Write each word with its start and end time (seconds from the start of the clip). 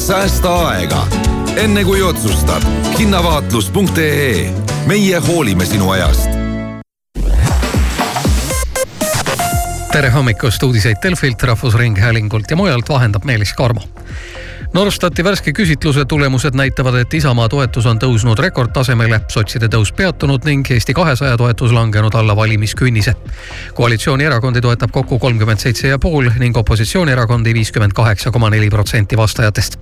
säästa 0.00 0.68
aega. 0.68 1.06
enne 1.56 1.84
kui 1.84 2.02
otsustad, 2.02 2.62
hinnavaatlus.ee. 2.98 4.52
meie 4.86 5.18
hoolime 5.18 5.66
sinu 5.66 5.90
ajast 5.90 6.30
tere 9.92 10.10
hommikust, 10.10 10.62
uudiseid 10.62 10.96
Delfilt, 11.02 11.42
Rahvusringhäälingult 11.42 12.50
ja 12.50 12.56
mujalt 12.56 12.88
vahendab 12.88 13.24
Meelis 13.24 13.52
Karmo 13.52 13.82
Norstati 14.72 15.24
värske 15.24 15.50
küsitluse 15.50 16.04
tulemused 16.04 16.54
näitavad, 16.54 16.94
et 16.94 17.14
Isamaa 17.14 17.48
toetus 17.50 17.86
on 17.90 17.98
tõusnud 17.98 18.38
rekordtasemele, 18.38 19.18
sotside 19.28 19.66
tõus 19.66 19.90
peatunud 19.98 20.46
ning 20.46 20.70
Eesti 20.70 20.94
kahesaja 20.94 21.34
toetus 21.36 21.74
langenud 21.74 22.14
alla 22.14 22.36
valimiskünnise. 22.36 23.14
koalitsioonierakondi 23.74 24.60
toetab 24.60 24.90
kokku 24.90 25.18
kolmkümmend 25.18 25.58
seitse 25.58 25.88
ja 25.88 25.98
pool 25.98 26.30
ning 26.38 26.56
opositsioonierakondi 26.56 27.54
viiskümmend 27.54 27.92
kaheksa 27.92 28.30
koma 28.30 28.50
neli 28.50 28.70
protsenti 28.70 29.16
vastajatest 29.16 29.78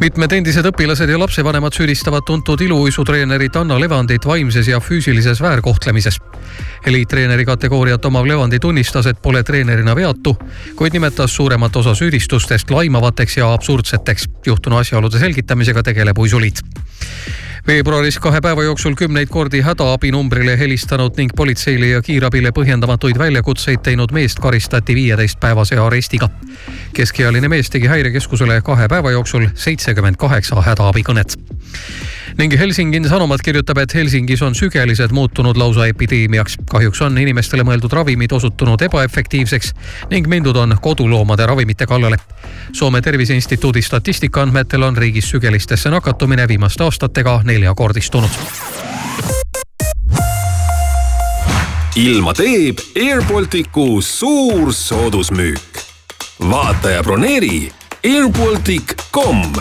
mitmed 0.00 0.32
endised 0.32 0.64
õpilased 0.64 1.10
ja 1.12 1.18
lapsevanemad 1.20 1.74
süüdistavad 1.76 2.24
tuntud 2.24 2.60
iluuisutreenerit 2.64 3.56
Anna 3.60 3.76
Levandit 3.80 4.24
vaimses 4.26 4.68
ja 4.68 4.80
füüsilises 4.80 5.42
väärkohtlemises. 5.42 6.20
eliittreeneri 6.86 7.44
kategooriat 7.44 8.04
omav 8.04 8.26
Levandi 8.26 8.58
tunnistas, 8.58 9.06
et 9.06 9.22
pole 9.22 9.42
treenerina 9.42 9.96
veatu, 9.96 10.36
kuid 10.76 10.92
nimetas 10.92 11.36
suuremat 11.36 11.76
osa 11.76 11.94
süüdistustest 11.94 12.70
laimavateks 12.70 13.36
ja 13.36 13.52
absurdseteks. 13.70 14.28
juhtunu 14.46 14.78
asjaolude 14.80 15.18
selgitamisega 15.18 15.82
tegeleb 15.82 16.18
uisuliit 16.18 16.62
veebruaris 17.66 18.18
kahe 18.18 18.40
päeva 18.40 18.62
jooksul 18.62 18.94
kümneid 18.94 19.28
kordi 19.28 19.60
hädaabinumbrile 19.60 20.58
helistanud 20.58 21.16
ning 21.16 21.30
politseile 21.36 21.86
ja 21.86 22.02
kiirabile 22.02 22.52
põhjendamatuid 22.56 23.18
väljakutseid 23.18 23.82
teinud 23.82 24.12
meest 24.12 24.38
karistati 24.38 24.94
viieteistpäevase 24.94 25.78
arestiga. 25.78 26.28
keskealine 26.92 27.48
mees 27.48 27.70
tegi 27.70 27.86
häirekeskusele 27.86 28.60
kahe 28.62 28.88
päeva 28.88 29.10
jooksul 29.10 29.46
seitsekümmend 29.54 30.16
kaheksa 30.16 30.62
hädaabikõnet 30.62 31.36
ning 32.38 32.58
Helsingin 32.58 33.08
Sanomat 33.08 33.40
kirjutab, 33.42 33.78
et 33.78 33.94
Helsingis 33.94 34.42
on 34.42 34.54
sügelised 34.54 35.10
muutunud 35.10 35.56
lausa 35.56 35.86
epideemiaks. 35.86 36.56
kahjuks 36.70 37.02
on 37.02 37.18
inimestele 37.18 37.62
mõeldud 37.62 37.92
ravimid 37.92 38.32
osutunud 38.32 38.80
ebaefektiivseks 38.82 39.74
ning 40.10 40.28
mindud 40.28 40.56
on 40.56 40.76
koduloomade 40.82 41.46
ravimite 41.46 41.86
kallale. 41.86 42.16
Soome 42.72 43.00
Tervise 43.00 43.34
Instituudi 43.34 43.82
statistika 43.82 44.42
andmetel 44.42 44.82
on 44.82 44.96
riigis 44.96 45.30
sügelistesse 45.30 45.90
nakatumine 45.90 46.48
viimaste 46.48 46.84
aastatega 46.84 47.42
neljakordistunud. 47.50 48.30
ilma 51.96 52.32
teeb 52.34 52.78
Air 52.96 53.22
Balticu 53.28 54.00
suur 54.00 54.72
soodusmüük. 54.74 55.82
vaata 56.50 56.90
ja 56.90 57.02
broneeri 57.02 57.72
airbaltic.com 58.04 59.52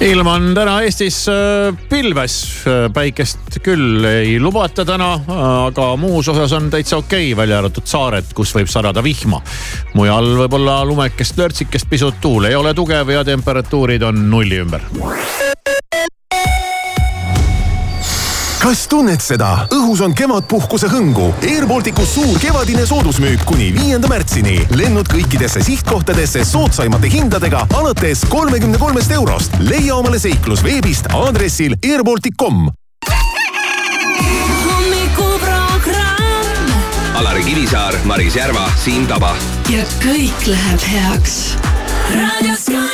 ilm 0.00 0.26
on 0.26 0.46
täna 0.56 0.78
Eestis 0.84 1.18
äh, 1.28 1.76
pilves, 1.88 2.36
äh, 2.64 2.86
päikest 2.94 3.58
küll 3.64 4.04
ei 4.08 4.38
lubata 4.40 4.84
täna, 4.88 5.12
aga 5.66 5.90
muus 6.00 6.28
osas 6.32 6.54
on 6.56 6.70
täitsa 6.72 7.00
okei 7.02 7.32
okay,, 7.32 7.36
välja 7.36 7.60
arvatud 7.60 7.86
saared, 7.88 8.32
kus 8.34 8.54
võib 8.56 8.70
sadada 8.72 9.04
vihma. 9.04 9.42
mujal 9.94 10.32
võib-olla 10.44 10.80
lumekest, 10.88 11.36
lörtsikest 11.38 11.90
pisut, 11.90 12.20
tuul 12.20 12.48
ei 12.48 12.56
ole 12.56 12.74
tugev 12.74 13.12
ja 13.12 13.24
temperatuurid 13.24 14.02
on 14.08 14.28
nulli 14.30 14.62
ümber 14.64 14.88
kas 18.60 18.82
tunned 18.90 19.22
seda? 19.24 19.66
õhus 19.72 20.02
on 20.04 20.12
kevadpuhkuse 20.16 20.88
hõngu. 20.92 21.30
Air 21.48 21.66
Balticus 21.68 22.12
suur 22.16 22.36
kevadine 22.42 22.84
soodusmüük 22.88 23.44
kuni 23.48 23.70
viienda 23.74 24.08
märtsini. 24.10 24.58
lennud 24.76 25.08
kõikidesse 25.08 25.62
sihtkohtadesse 25.64 26.44
soodsaimate 26.44 27.10
hindadega 27.12 27.66
alates 27.74 28.24
kolmekümne 28.28 28.78
kolmest 28.78 29.10
eurost. 29.16 29.56
leia 29.58 29.96
omale 29.96 30.18
seiklus 30.18 30.62
veebist 30.64 31.08
aadressil 31.14 31.74
airbaltic.com. 31.84 32.68
Alari 37.14 37.42
Kivisaar, 37.44 37.94
Maris 38.04 38.36
Järva, 38.36 38.68
Siim 38.84 39.06
Taba. 39.06 39.34
ja 39.68 39.84
kõik 40.04 40.46
läheb 40.46 40.80
heaks. 40.92 41.56
raadio 42.14 42.56
Sky 42.56 42.89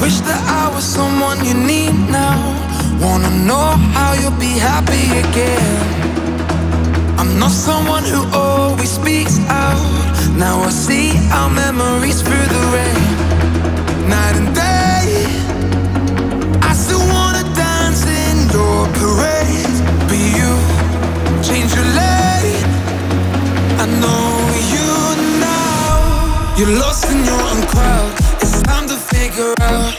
Wish 0.00 0.20
that 0.20 0.42
I 0.48 0.74
was 0.74 0.84
someone 0.84 1.44
you 1.44 1.52
need 1.52 1.92
now. 2.08 2.40
Wanna 3.04 3.30
know 3.44 3.76
how 3.92 4.14
you'll 4.14 4.40
be 4.40 4.56
happy 4.56 5.04
again. 5.24 5.76
I'm 7.18 7.38
not 7.38 7.50
someone 7.50 8.04
who 8.04 8.24
always 8.32 8.90
speaks 8.90 9.38
out. 9.48 9.76
Now 10.38 10.56
I 10.62 10.70
see 10.70 11.12
our 11.38 11.50
memories 11.50 12.22
through 12.22 12.48
the 12.56 12.62
rain. 12.76 13.04
Night 14.08 14.36
and 14.40 14.50
day. 14.54 15.06
I 16.62 16.72
still 16.72 17.04
wanna 17.14 17.44
dance 17.54 18.02
in 18.24 18.36
your 18.56 18.88
parade. 19.00 19.76
But 20.08 20.22
you 20.38 20.50
change 21.44 21.70
your 21.76 21.88
lane. 22.00 22.64
I 23.82 23.86
know 24.02 24.28
you 24.74 24.88
now. 25.44 26.56
You're 26.56 26.74
lost 26.80 27.04
in 27.12 27.18
your 27.22 27.40
own 27.50 27.62
crowd. 27.72 27.99
Figure 29.20 29.52
out. 29.60 29.92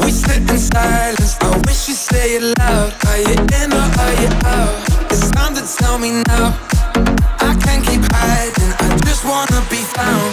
We 0.00 0.10
sit 0.10 0.42
in 0.50 0.58
silence. 0.58 1.36
I 1.40 1.56
wish 1.66 1.86
you'd 1.86 1.96
say 1.96 2.34
it 2.34 2.42
loud. 2.58 2.92
Are 3.06 3.18
you 3.18 3.38
in 3.62 3.72
or 3.72 3.86
are 4.02 4.14
you 4.22 4.30
out? 4.44 4.74
It's 5.12 5.30
time 5.30 5.54
to 5.54 5.62
tell 5.78 6.00
me 6.00 6.24
now. 6.26 6.58
I 7.38 7.54
can't 7.62 7.86
keep 7.86 8.02
hiding. 8.10 8.72
I 8.84 8.98
just 9.06 9.24
wanna 9.24 9.62
be 9.70 9.82
found. 9.94 10.29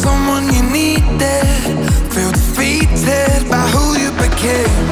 someone 0.00 0.44
you 0.54 0.62
needed. 0.62 1.44
Feel 2.14 2.32
defeated 2.32 3.40
by 3.50 3.64
who 3.74 3.84
you 4.02 4.10
became. 4.24 4.84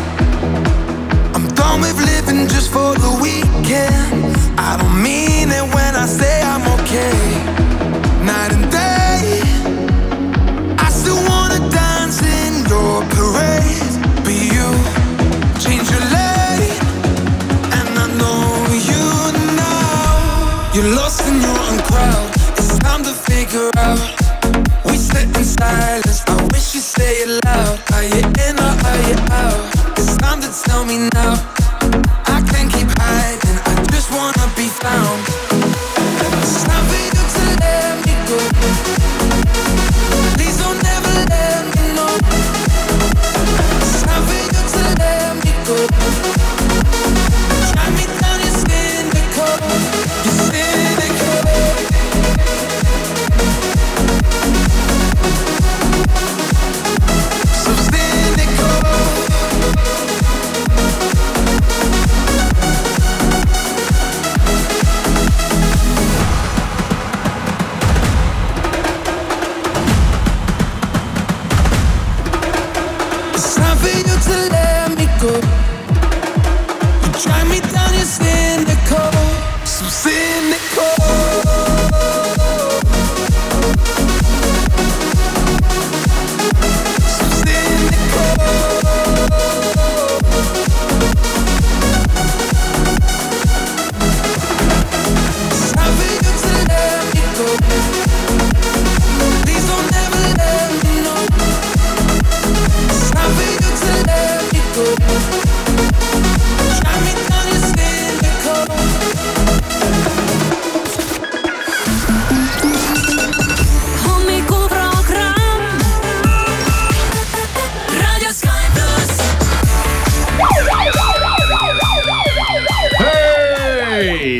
I'm 1.34 1.48
done 1.60 1.80
with 1.80 1.98
living 2.12 2.46
just 2.48 2.70
for 2.70 2.94
the 3.04 3.12
weekend. 3.22 4.07
me 30.88 31.10
now. 31.12 31.47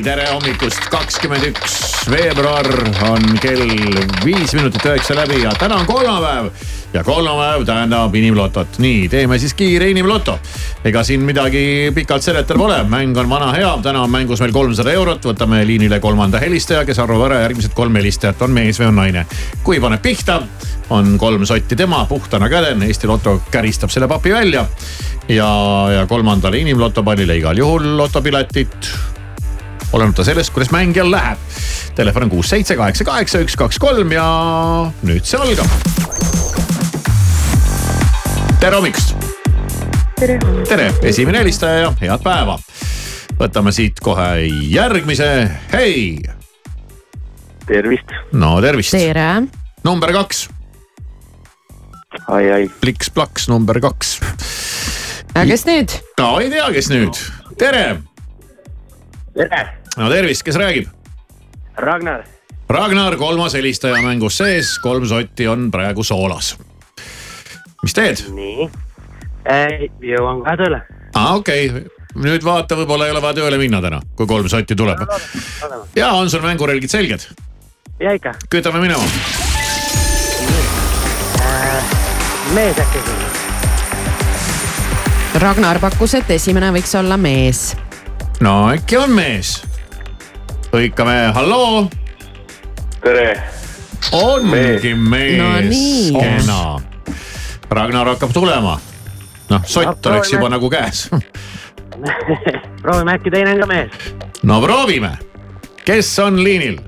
Hommikust, 0.06 0.84
kakskümmend 0.92 1.48
üks 1.48 2.06
veebruar 2.10 2.66
on 3.08 3.24
kell 3.42 3.64
viis 4.22 4.52
minutit 4.54 4.84
üheksa 4.86 5.16
läbi 5.18 5.40
ja 5.42 5.50
täna 5.58 5.80
on 5.80 5.86
kolmapäev. 5.86 6.50
ja 6.92 7.02
kolmapäev 7.04 7.64
tähendab 7.66 8.14
inimlotot. 8.14 8.78
nii, 8.78 9.08
teeme 9.08 9.38
siis 9.38 9.54
kiire 9.54 9.90
inimloto. 9.90 10.38
ega 10.84 11.02
siin 11.04 11.20
midagi 11.20 11.90
pikalt 11.94 12.22
seletada 12.22 12.58
pole, 12.58 12.84
mäng 12.84 13.16
on 13.18 13.28
vana 13.28 13.52
hea, 13.52 13.78
täna 13.82 14.02
on 14.02 14.10
mängus 14.10 14.40
meil 14.40 14.52
kolmsada 14.52 14.92
eurot, 14.92 15.24
võtame 15.24 15.64
liinile 15.66 16.00
kolmanda 16.00 16.38
helistaja, 16.38 16.84
kes 16.84 16.98
arvab 16.98 17.26
ära 17.30 17.42
järgmised 17.42 17.74
kolm 17.74 17.98
helistajat, 17.98 18.42
on 18.42 18.54
mees 18.54 18.78
või 18.78 18.92
on 18.92 18.98
naine. 19.02 19.26
kui 19.64 19.80
paneb 19.80 20.02
pihta, 20.02 20.42
on 20.90 21.18
kolm 21.18 21.46
sotti 21.46 21.76
tema, 21.76 22.04
puhtana 22.04 22.48
käden, 22.48 22.82
Eesti 22.82 23.06
Loto 23.06 23.40
käristab 23.50 23.90
selle 23.90 24.08
papi 24.08 24.32
välja. 24.32 24.66
ja, 25.28 25.52
ja 25.92 26.06
kolmandale 26.06 26.58
inimlotopallile 26.58 27.36
igal 27.36 27.58
juhul 27.58 27.96
lotopiletit 27.96 29.17
olenemata 29.92 30.24
sellest, 30.24 30.52
kuidas 30.52 30.70
mängijal 30.70 31.10
läheb. 31.10 31.38
Telefon 31.94 32.22
on 32.22 32.30
kuus, 32.30 32.48
seitse, 32.48 32.76
kaheksa, 32.76 33.04
kaheksa, 33.04 33.40
üks, 33.42 33.56
kaks, 33.56 33.78
kolm 33.78 34.12
ja 34.12 34.26
nüüd 35.02 35.24
see 35.26 35.40
algab. 35.40 35.66
tere 38.60 38.76
hommikust. 38.76 39.16
tere. 40.18 40.38
tere, 40.68 40.92
esimene 41.02 41.38
helistaja 41.38 41.86
ja 41.86 41.92
head 42.00 42.22
päeva. 42.22 42.58
võtame 43.38 43.72
siit 43.72 44.00
kohe 44.00 44.44
järgmise, 44.70 45.30
hei. 45.72 46.20
tervist. 47.66 48.12
no 48.32 48.58
tervist. 48.60 48.92
tere. 48.92 49.48
number 49.84 50.12
kaks. 50.12 50.48
ai, 52.28 52.44
ai. 52.50 52.68
pliks-plaks 52.80 53.48
number 53.48 53.80
kaks. 53.80 54.18
aga 55.34 55.48
kes 55.48 55.66
nüüd? 55.70 55.98
no 56.20 56.36
ei 56.44 56.52
tea, 56.52 56.70
kes 56.76 56.92
nüüd, 56.92 57.24
tere. 57.56 57.84
tere. 59.34 59.77
No 59.98 60.10
tervist, 60.10 60.42
kes 60.46 60.56
räägib? 60.56 60.88
Ragnar. 61.76 62.24
Ragnar, 62.68 63.16
kolmas 63.16 63.54
helistaja 63.54 64.02
mängus 64.02 64.38
sees, 64.38 64.78
kolm 64.78 65.06
sotti 65.08 65.48
on 65.48 65.70
praegu 65.70 66.04
soolas. 66.04 66.56
mis 67.82 67.94
teed? 67.94 68.24
nii. 68.34 68.68
jõuan 70.12 70.42
kohe 70.42 70.56
tööle. 70.60 70.80
aa, 71.14 71.34
okei 71.36 71.70
okay., 71.70 71.84
nüüd 72.18 72.44
vaata, 72.44 72.76
võib-olla 72.76 73.06
ei 73.06 73.14
ole 73.14 73.22
vaja 73.22 73.38
tööle 73.40 73.58
minna 73.58 73.80
täna, 73.82 74.00
kui 74.16 74.26
kolm 74.26 74.48
sotti 74.48 74.76
tuleb. 74.76 75.00
ja 75.96 76.10
on 76.12 76.30
sul 76.30 76.44
mängurelgid 76.44 76.90
selged? 76.90 77.28
ja 78.00 78.12
ikka. 78.12 78.34
kütame 78.50 78.82
minema. 78.84 79.02
mees 82.54 82.78
äkki. 82.78 82.98
Ragnar 85.38 85.78
pakkus, 85.78 86.14
et 86.18 86.30
esimene 86.30 86.70
võiks 86.74 86.94
olla 86.98 87.16
mees. 87.16 87.72
no 88.40 88.60
äkki 88.74 89.00
on 89.00 89.16
mees? 89.16 89.58
Hõikame, 90.72 91.32
halloo. 91.34 91.88
tere. 93.02 93.42
ongi 94.12 94.94
mees 94.94 95.40
No 96.12 96.20
kena. 96.20 96.80
Ragnar 97.70 98.06
hakkab 98.06 98.32
tulema. 98.32 98.78
noh, 99.50 99.62
sott 99.64 100.04
No, 100.04 100.10
oleks 100.10 100.32
juba 100.32 100.48
nagu 100.48 100.70
käes. 100.70 101.08
proovime, 102.82 103.12
äkki 103.12 103.30
teine 103.30 103.52
on 103.54 103.60
ka 103.60 103.66
mees. 103.66 103.90
no 104.42 104.60
proovime. 104.62 105.16
kes 105.84 106.18
on 106.18 106.44
liinil? 106.44 106.78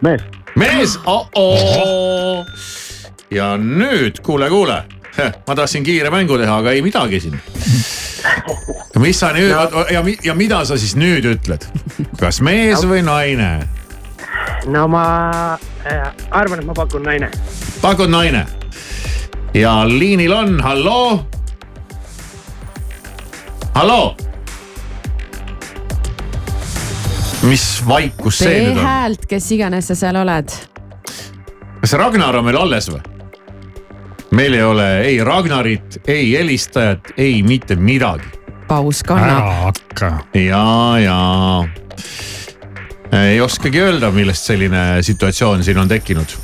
mees. 0.00 0.22
mees 0.56 0.98
oh, 1.04 1.28
-oh. 1.34 2.46
ja 3.30 3.56
nüüd 3.56 4.20
kuule, 4.22 4.48
kuule, 4.50 4.82
ma 5.46 5.54
tahtsin 5.54 5.84
kiire 5.84 6.10
mängu 6.10 6.38
teha, 6.38 6.56
aga 6.58 6.70
ei 6.70 6.82
midagi 6.82 7.20
siin. 7.20 7.40
mis 9.00 9.18
sa 9.20 9.32
nüüd 9.36 9.52
no. 9.52 9.84
ja, 9.92 10.02
ja 10.24 10.34
mida 10.34 10.64
sa 10.64 10.78
siis 10.80 10.96
nüüd 10.96 11.26
ütled, 11.28 11.64
kas 12.20 12.40
mees 12.44 12.84
või 12.88 13.02
naine? 13.04 13.66
no 14.72 14.86
ma 14.90 15.06
äh, 15.86 16.06
arvan, 16.30 16.62
et 16.62 16.68
ma 16.68 16.76
pakun 16.76 17.04
naine. 17.06 17.30
pakud 17.82 18.10
naine 18.12 18.46
ja 19.54 19.80
liinil 19.88 20.32
on, 20.32 20.60
halloo. 20.60 21.26
halloo. 23.74 24.16
mis 27.42 27.66
vaikus 27.88 28.38
see 28.38 28.48
tee 28.48 28.64
nüüd 28.64 28.80
on? 28.80 28.86
häält, 28.86 29.28
kes 29.28 29.50
iganes 29.54 29.92
sa 29.92 29.98
seal 29.98 30.16
oled. 30.22 30.56
kas 31.80 31.94
Ragnar 32.00 32.40
on 32.40 32.48
meil 32.48 32.58
alles 32.60 32.90
või? 32.90 33.04
meil 34.36 34.56
ei 34.56 34.64
ole 34.64 34.88
ei 35.06 35.20
Ragnarit, 35.24 36.00
ei 36.06 36.32
helistajat, 36.32 37.12
ei 37.16 37.42
mitte 37.42 37.76
midagi. 37.76 38.28
Paus 38.68 39.02
kannab. 39.06 39.52
hakka. 39.64 40.12
ja, 40.34 40.98
ja 41.02 41.18
ei 43.12 43.40
oskagi 43.40 43.80
öelda, 43.80 44.10
millest 44.10 44.44
selline 44.50 45.02
situatsioon 45.02 45.64
siin 45.64 45.78
on 45.78 45.88
tekkinud. 45.88 46.36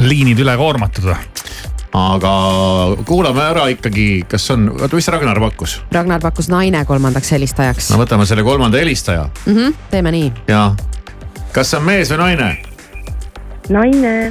liinid 0.00 0.38
üle 0.42 0.56
koormatud 0.56 1.06
või? 1.06 1.18
aga 1.94 2.32
kuulame 3.06 3.42
ära 3.44 3.68
ikkagi, 3.70 4.24
kas 4.28 4.48
on, 4.50 4.66
oota, 4.74 4.96
mis 4.96 5.08
Ragnar 5.08 5.38
pakkus? 5.40 5.76
Ragnar 5.94 6.20
pakkus 6.20 6.50
naine 6.50 6.84
kolmandaks 6.84 7.30
helistajaks 7.36 7.92
no 7.94 8.00
võtame 8.02 8.26
selle 8.26 8.42
kolmanda 8.46 8.82
helistaja 8.82 9.28
mm. 9.46 9.54
-hmm, 9.54 9.76
teeme 9.90 10.14
nii. 10.14 10.32
ja 10.50 10.66
kas 11.52 11.70
see 11.70 11.78
on 11.78 11.86
mees 11.86 12.10
või 12.10 12.18
naine? 12.24 12.50
naine. 13.70 14.30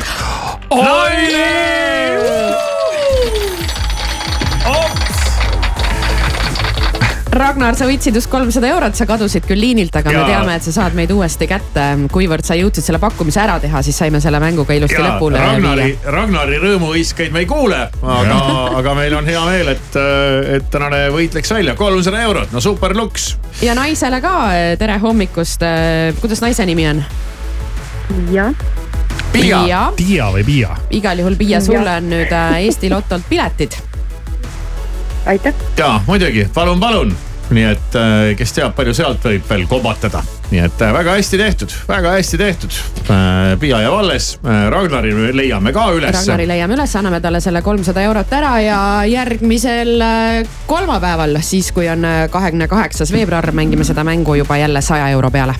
Ragnar, 7.34 7.74
sa 7.78 7.88
võitsid 7.90 8.13
just 8.18 8.30
kolmsada 8.30 8.70
eurot, 8.70 8.94
sa 8.98 9.08
kadusid 9.10 9.48
küll 9.48 9.62
liinilt, 9.62 9.96
aga 9.98 10.12
Jaa. 10.13 10.22
me 10.22 10.30
teame, 10.30 10.58
et 10.60 10.66
sa 10.68 10.74
saad 10.75 10.98
meid 10.98 11.12
uuesti 11.13 11.48
kätte. 11.50 11.86
kuivõrd 12.13 12.46
sa 12.46 12.58
jõudsid 12.60 12.86
selle 12.86 13.00
pakkumise 13.02 13.42
ära 13.42 13.58
teha, 13.63 13.82
siis 13.86 13.98
saime 13.98 14.22
selle 14.22 14.40
mänguga 14.44 14.75
ilusti 14.78 15.00
ja 15.00 15.06
lõpule 15.08 15.42
Ragnari 15.42 15.88
viia., 15.90 16.13
Ragnari 16.13 16.60
rõõmuhõiskeid 16.62 17.34
me 17.34 17.44
ei 17.44 17.50
kuule, 17.50 17.80
aga, 18.02 18.40
aga 18.80 18.96
meil 19.00 19.18
on 19.18 19.30
hea 19.30 19.46
meel, 19.50 19.74
et, 19.74 20.00
et 20.58 20.70
tänane 20.74 21.08
võit 21.16 21.34
läks 21.34 21.54
välja, 21.56 21.78
kolmsada 21.80 22.22
eurot, 22.28 22.54
no 22.54 22.62
super 22.63 22.96
luks. 22.98 23.34
ja 23.66 23.74
naisele 23.78 24.22
ka 24.22 24.36
tere 24.80 25.00
hommikust. 25.02 25.66
kuidas 26.22 26.44
naise 26.46 26.66
nimi 26.70 26.88
on? 26.92 27.04
jah. 28.34 28.54
Piia. 29.34 29.88
Tiia 29.98 30.28
või 30.30 30.44
Piia? 30.46 30.75
igal 30.94 31.24
juhul 31.24 31.36
Piia, 31.40 31.62
sulle 31.63 31.98
on 31.98 32.12
nüüd 32.12 32.30
äh, 32.30 32.60
Eesti 32.68 32.92
Lotolt 32.94 33.25
piletid. 33.30 33.80
Aitäh. 35.25 35.53
ja 35.77 36.01
muidugi, 36.08 36.48
palun, 36.53 36.80
palun. 36.80 37.15
nii 37.53 37.65
et 37.70 37.96
äh, 38.00 38.32
kes 38.39 38.53
teab, 38.56 38.72
palju 38.75 38.94
sealt 38.98 39.25
võib 39.27 39.44
veel 39.50 39.65
kobatada. 39.70 40.24
nii 40.51 40.62
et 40.63 40.82
äh, 40.82 40.94
väga 40.96 41.18
hästi 41.18 41.38
tehtud, 41.38 41.75
väga 41.88 42.15
hästi 42.18 42.39
tehtud. 42.39 42.77
Piia 43.60 43.82
jääb 43.84 43.98
alles, 43.98 44.30
Ragnari 44.44 45.13
leiame 45.36 45.74
ka 45.75 45.89
ülesse. 45.94 46.24
Ragnari 46.24 46.48
leiame 46.48 46.77
üles, 46.77 46.96
anname 47.00 47.22
talle 47.22 47.42
selle 47.44 47.62
kolmsada 47.62 48.03
eurot 48.08 48.34
ära 48.39 48.53
ja 48.63 48.82
järgmisel 49.10 49.96
äh, 50.01 50.58
kolmapäeval, 50.68 51.39
siis 51.42 51.72
kui 51.75 51.89
on 51.92 52.06
äh, 52.08 52.25
kahekümne 52.32 52.68
kaheksas 52.72 53.12
veebruar, 53.13 53.51
mängime 53.51 53.88
seda 53.88 54.03
mängu 54.08 54.39
juba 54.39 54.58
jälle 54.58 54.82
saja 54.82 55.10
euro 55.13 55.32
peale. 55.32 55.60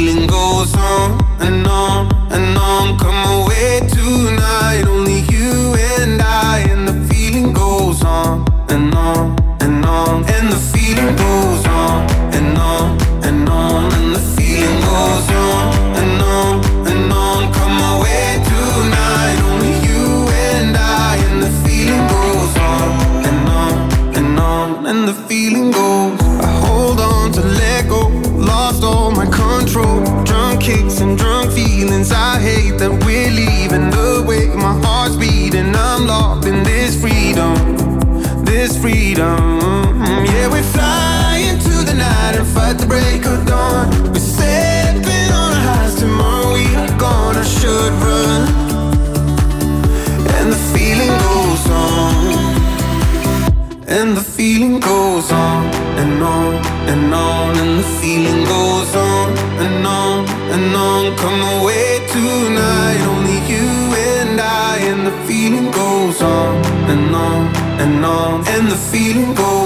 feeling 0.00 0.26
goes 0.26 0.74
on 0.76 1.20
and 1.40 1.66
on 1.66 2.08
and 2.32 2.56
on. 2.56 3.09
On, 68.04 68.46
and 68.48 68.70
the 68.70 68.76
feeling 68.76 69.34
goes 69.34 69.59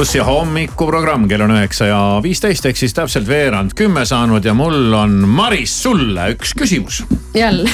plussi 0.00 0.22
hommikuprogramm, 0.24 1.26
kell 1.28 1.42
on 1.44 1.50
üheksa 1.52 1.84
ja 1.90 1.96
viisteist 2.24 2.64
ehk 2.64 2.78
siis 2.80 2.94
täpselt 2.96 3.26
veerand 3.28 3.74
kümme 3.76 4.06
saanud 4.08 4.46
ja 4.48 4.54
mul 4.56 4.94
on 4.96 5.18
Maris 5.28 5.74
sulle 5.82 6.30
üks 6.32 6.54
küsimus. 6.56 7.02
jälle 7.36 7.68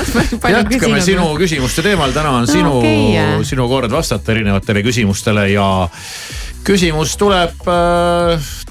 jätkame 0.56 1.00
sinu 1.00 1.30
küsimuste 1.40 1.80
teemal, 1.86 2.12
täna 2.12 2.34
on 2.42 2.48
sinu 2.50 2.74
okei. 2.82 3.06
okay. 3.14 3.46
sinu 3.48 3.64
kord 3.72 3.94
vastata 3.96 4.34
erinevatele 4.34 4.82
küsimustele 4.84 5.46
ja 5.54 5.88
küsimus 6.68 7.16
tuleb, 7.16 7.64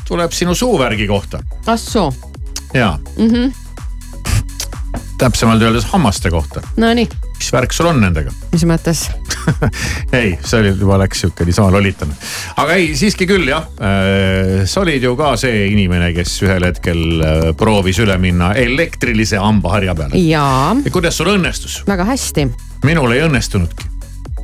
tuleb 0.06 0.38
sinu 0.38 0.54
suuvärgi 0.54 1.10
kohta 1.10 1.42
ah 1.66 1.82
soo 1.82 2.14
ja 2.78 2.92
mm. 3.18 3.26
-hmm. 3.26 3.52
täpsemalt 5.18 5.66
öeldes 5.66 5.90
hammaste 5.96 6.30
kohta. 6.30 6.62
Nonii, 6.78 7.10
mis 7.40 7.50
värk 7.56 7.74
sul 7.74 7.88
on 7.90 8.02
nendega? 8.04 8.34
mis 8.52 8.66
mõttes? 8.68 9.06
ei, 10.20 10.36
see 10.44 10.60
oli 10.60 10.74
juba 10.74 11.00
läks 11.02 11.24
sihuke 11.24 11.48
niisama 11.48 11.72
lolitanud. 11.74 12.28
aga 12.60 12.78
ei, 12.80 12.92
siiski 13.00 13.28
küll 13.30 13.48
jah. 13.50 13.68
sa 14.70 14.84
olid 14.84 15.04
ju 15.04 15.16
ka 15.20 15.34
see 15.40 15.70
inimene, 15.72 16.12
kes 16.18 16.36
ühel 16.46 16.68
hetkel 16.68 17.06
äh, 17.20 17.46
proovis 17.60 18.02
üle 18.04 18.18
minna 18.22 18.52
elektrilise 18.60 19.40
hambaharja 19.42 19.96
peale. 19.98 20.20
ja 20.28 20.44
kuidas 20.92 21.20
sul 21.20 21.32
õnnestus? 21.38 21.82
väga 21.88 22.08
hästi. 22.12 22.50
minul 22.88 23.16
ei 23.16 23.24
õnnestunudki. 23.28 23.99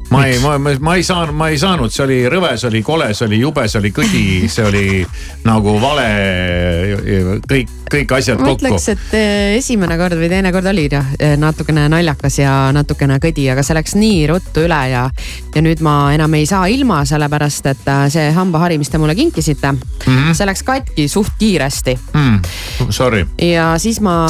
Ma 0.10 0.28
ei, 0.28 0.40
ma, 0.40 0.58
ma, 0.58 0.72
ma 0.80 0.96
ei 0.96 1.04
saanud, 1.04 1.34
ma 1.34 1.50
ei 1.50 1.58
saanud, 1.58 1.90
see 1.94 2.04
oli 2.06 2.18
rõve, 2.30 2.52
see 2.60 2.70
oli 2.70 2.82
kole, 2.86 3.10
see 3.18 3.26
oli 3.26 3.40
jube, 3.42 3.66
see 3.72 3.80
oli 3.82 3.92
kõdi, 3.96 4.26
see 4.52 4.66
oli 4.68 4.86
nagu 5.46 5.76
vale, 5.82 6.06
kõik, 7.50 7.72
kõik 7.90 8.14
asjad 8.18 8.42
ma 8.42 8.52
kokku 8.52 8.68
ütleks, 8.68 8.88
et 8.94 9.16
eh, 9.18 9.56
esimene 9.58 9.98
kord 9.98 10.18
või 10.20 10.30
teine 10.30 10.52
kord 10.54 10.70
oli 10.70 10.86
jah 10.92 11.10
eh, 11.18 11.34
natukene 11.42 11.88
naljakas 11.92 12.38
ja 12.42 12.54
natukene 12.76 13.18
kõdi, 13.24 13.48
aga 13.54 13.66
see 13.66 13.78
läks 13.78 13.98
nii 13.98 14.20
ruttu 14.30 14.66
üle 14.68 14.82
ja, 14.92 15.08
ja 15.56 15.66
nüüd 15.66 15.82
ma 15.86 15.96
enam 16.16 16.38
ei 16.38 16.46
saa 16.50 16.68
ilma, 16.72 17.02
sellepärast 17.10 17.72
et 17.74 17.90
äh, 17.90 18.06
see 18.14 18.30
hambahari, 18.36 18.78
mis 18.82 18.94
te 18.94 19.02
mulle 19.02 19.18
kinkisite 19.18 19.74
mm, 19.74 20.06
-hmm. 20.06 20.38
see 20.38 20.50
läks 20.52 20.64
katki 20.68 21.08
suht 21.10 21.34
kiiresti 21.40 21.98
mm,. 22.14 22.40
Sorry, 22.94 23.26
ja 23.42 23.74
siis 23.82 23.98
ma 24.04 24.28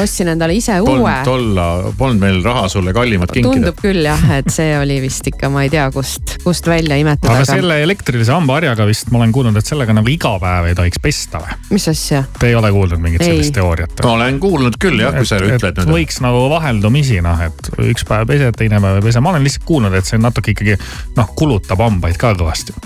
ostsin 0.00 0.30
endale 0.32 0.54
ise 0.56 0.80
uue 0.80 0.96
polnud. 0.96 1.26
olla, 1.26 1.92
polnud 1.98 2.22
meil 2.22 2.42
raha 2.44 2.68
sulle 2.72 2.94
kallimat 2.96 3.32
kinkida 3.32 3.52
tundub. 3.52 3.80
küll 3.82 4.06
jah, 4.06 4.22
et 4.38 4.48
see 4.52 4.72
oli 4.78 4.85
oli 4.86 4.98
vist 5.02 5.26
ikka, 5.28 5.50
ma 5.52 5.66
ei 5.66 5.70
tea, 5.72 5.84
kust, 5.94 6.36
kust 6.44 6.68
välja 6.70 6.96
imetada, 7.00 7.34
aga 7.34 7.46
selle 7.48 7.80
elektrilise 7.84 8.32
hambaharjaga 8.34 8.86
vist 8.88 9.10
ma 9.12 9.20
olen 9.20 9.34
kuulnud, 9.34 9.58
et 9.58 9.68
sellega 9.68 9.96
nagu 9.96 10.10
iga 10.12 10.36
päev 10.42 10.70
ei 10.70 10.78
tohiks 10.78 11.02
pesta 11.02 11.42
või? 11.42 11.58
mis 11.74 11.88
asja? 11.92 12.22
Te 12.38 12.50
ei 12.50 12.58
ole 12.58 12.72
kuulnud 12.74 13.02
mingit 13.02 13.24
Ei. 13.24 13.34
sellist 13.34 13.56
teooriat? 13.58 14.04
olen 14.06 14.40
kuulnud 14.42 14.78
küll 14.82 15.02
jah, 15.02 15.14
kui 15.16 15.28
sa 15.28 15.40
ütled 15.42 15.82
nüüd. 15.82 15.92
võiks 15.98 16.20
nagu 16.24 16.46
vaheldumisi 16.52 17.20
noh, 17.24 17.46
et 17.48 17.72
üks 17.90 18.06
päev 18.08 18.28
pesed, 18.30 18.56
teine 18.58 18.80
päev 18.82 19.00
ei 19.00 19.08
pese, 19.08 19.24
ma 19.24 19.34
olen 19.34 19.46
lihtsalt 19.46 19.66
kuulnud, 19.68 19.96
et 19.98 20.08
see 20.08 20.20
natuke 20.22 20.54
ikkagi 20.54 20.78
noh, 21.18 21.32
kulutab 21.38 21.82
hambaid 21.84 22.20
ka 22.20 22.36
kõvasti. 22.38 22.76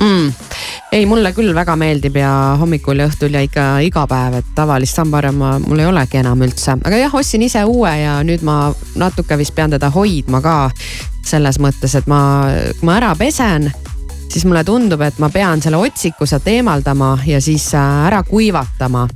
mm.. 0.00 0.32
ei, 0.92 1.06
mulle 1.06 1.32
küll 1.36 1.54
väga 1.54 1.76
meeldib 1.78 2.16
ja 2.20 2.32
hommikul 2.60 3.02
ja 3.02 3.08
õhtul 3.10 3.36
ja 3.36 3.44
ikka 3.46 3.66
iga 3.86 4.06
päev, 4.10 4.40
et 4.40 4.50
tavalist 4.56 4.98
hambaharja 5.02 5.32
ma, 5.36 5.52
mul 5.62 5.82
ei 5.82 5.90
olegi 5.90 6.20
enam 6.22 6.42
üldse, 6.46 6.78
aga 6.80 7.02
jah, 7.04 7.14
ostsin 7.20 7.44
ise 7.46 7.64
uue 7.68 7.92
ja 8.02 8.18
nüüd 8.26 8.44
ma 8.46 8.62
natuke 9.00 9.38
vist 9.40 9.54
pean 9.54 9.72
teda 9.76 9.92
hoidma 9.94 10.42
ka 10.44 10.56
selles 11.26 11.60
mõttes, 11.62 11.94
et 11.98 12.08
ma, 12.10 12.20
kui 12.78 12.88
ma 12.88 12.98
ära 12.98 13.14
pesen 13.18 13.70
siis 14.30 14.44
mulle 14.46 14.62
tundub, 14.64 15.00
et 15.02 15.18
ma 15.18 15.28
pean 15.32 15.62
selle 15.62 15.80
otsiku 15.80 16.26
sealt 16.26 16.46
eemaldama 16.48 17.16
ja 17.26 17.40
siis 17.42 17.72
äh, 17.74 18.06
ära 18.06 18.22
kuivatama 18.22 19.08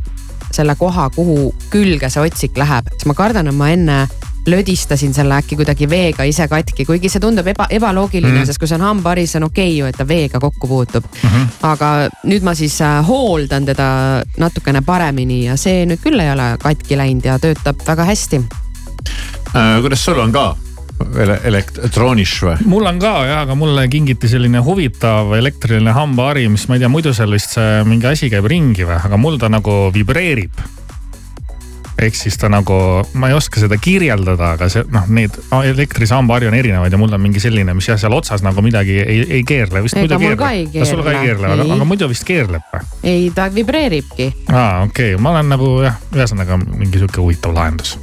selle 0.55 0.75
koha, 0.79 1.09
kuhu 1.14 1.53
külge 1.71 2.11
see 2.11 2.23
otsik 2.23 2.59
läheb, 2.59 2.91
siis 2.95 3.09
ma 3.11 3.17
kardan, 3.19 3.50
et 3.50 3.59
ma 3.59 3.71
enne 3.75 3.99
lödistasin 4.47 5.15
selle 5.15 5.39
äkki 5.39 5.57
kuidagi 5.57 5.89
veega 5.91 6.27
ise 6.29 6.49
katki, 6.49 6.85
kuigi 6.85 7.09
see 7.13 7.23
tundub 7.23 7.47
eba, 7.47 7.67
ebaloogiline 7.71 8.41
mm., 8.41 8.49
sest 8.49 8.61
kui 8.61 8.69
see 8.69 8.79
on 8.79 8.87
hambahari, 8.89 9.27
see 9.27 9.41
on 9.41 9.49
okei 9.49 9.69
okay 9.71 9.79
ju, 9.79 9.87
et 9.91 9.99
ta 9.99 10.09
veega 10.09 10.41
kokku 10.41 10.69
puutub 10.69 11.05
mm. 11.05 11.31
-hmm. 11.31 11.47
aga 11.63 11.93
nüüd 12.25 12.45
ma 12.45 12.55
siis 12.55 12.81
äh, 12.83 13.01
hooldan 13.07 13.65
teda 13.65 13.89
natukene 14.39 14.83
paremini 14.83 15.45
ja 15.45 15.57
see 15.57 15.87
nüüd 15.87 16.03
küll 16.05 16.21
ei 16.21 16.33
ole 16.33 16.55
katki 16.63 16.97
läinud 16.97 17.25
ja 17.25 17.39
töötab 17.39 17.87
väga 17.87 18.05
hästi. 18.05 18.45
Äh, 19.55 19.81
kuidas 19.81 20.05
sul 20.05 20.19
on 20.19 20.33
ka 20.33 20.57
ele- 21.17 21.41
elektroonish 21.45 22.42
või? 22.45 22.57
mul 22.71 22.87
on 22.87 22.99
ka 23.03 23.12
jah, 23.27 23.42
aga 23.45 23.57
mulle 23.59 23.87
kingiti 23.88 24.29
selline 24.31 24.62
huvitav 24.64 25.33
elektriline 25.38 25.95
hambahari, 25.97 26.49
mis 26.49 26.68
ma 26.68 26.79
ei 26.79 26.85
tea, 26.85 26.92
muidu 26.92 27.14
seal 27.16 27.35
vist 27.35 27.57
see 27.57 27.83
mingi 27.88 28.09
asi 28.11 28.31
käib 28.33 28.49
ringi 28.51 28.87
või, 28.87 28.99
aga 28.99 29.21
mul 29.21 29.38
ta 29.38 29.51
nagu 29.53 29.90
vibreerib. 29.95 30.64
Ehk 31.98 32.16
siis 32.18 32.37
ta 32.40 32.48
nagu, 32.50 32.76
ma 33.18 33.30
ei 33.30 33.37
oska 33.37 33.61
seda 33.62 33.78
kirjeldada, 33.80 34.54
aga 34.57 34.68
see 34.72 34.85
noh, 34.92 35.07
neid 35.14 35.37
elektrilisi 35.54 36.14
hambahari 36.16 36.48
on 36.50 36.57
erinevaid 36.59 36.94
ja 36.94 37.00
mul 37.00 37.14
on 37.14 37.22
mingi 37.22 37.42
selline, 37.42 37.74
mis 37.76 37.88
jah, 37.88 37.98
seal 38.00 38.16
otsas 38.16 38.42
nagu 38.44 38.64
midagi 38.64 38.98
ei, 39.02 39.20
ei 39.38 39.44
keerle 39.46 39.85
vist. 39.85 39.98
Ega 40.00 40.18
mul 40.20 40.37
ka 40.40 40.50
ei 40.57 40.66
sul 40.83 41.04
ka 41.04 41.14
ei 41.14 41.22
keerle, 41.28 41.46
keerle, 41.46 41.52
aga, 41.54 41.68
ei. 41.68 41.76
aga 41.76 41.88
muidu 41.88 42.11
vist 42.11 42.26
keerleb 42.26 42.66
või? 42.72 42.85
ei, 43.07 43.30
ta 43.35 43.48
vibreeribki. 43.54 44.30
aa, 44.50 44.85
okei 44.88 45.14
okay., 45.14 45.22
ma 45.22 45.37
olen 45.37 45.54
nagu 45.54 45.70
jah, 45.85 45.98
ühesõnaga 46.14 46.59
mingi 46.64 46.98
sihuke 46.98 47.22
huvitav 47.22 47.54
lahendus. 47.54 47.96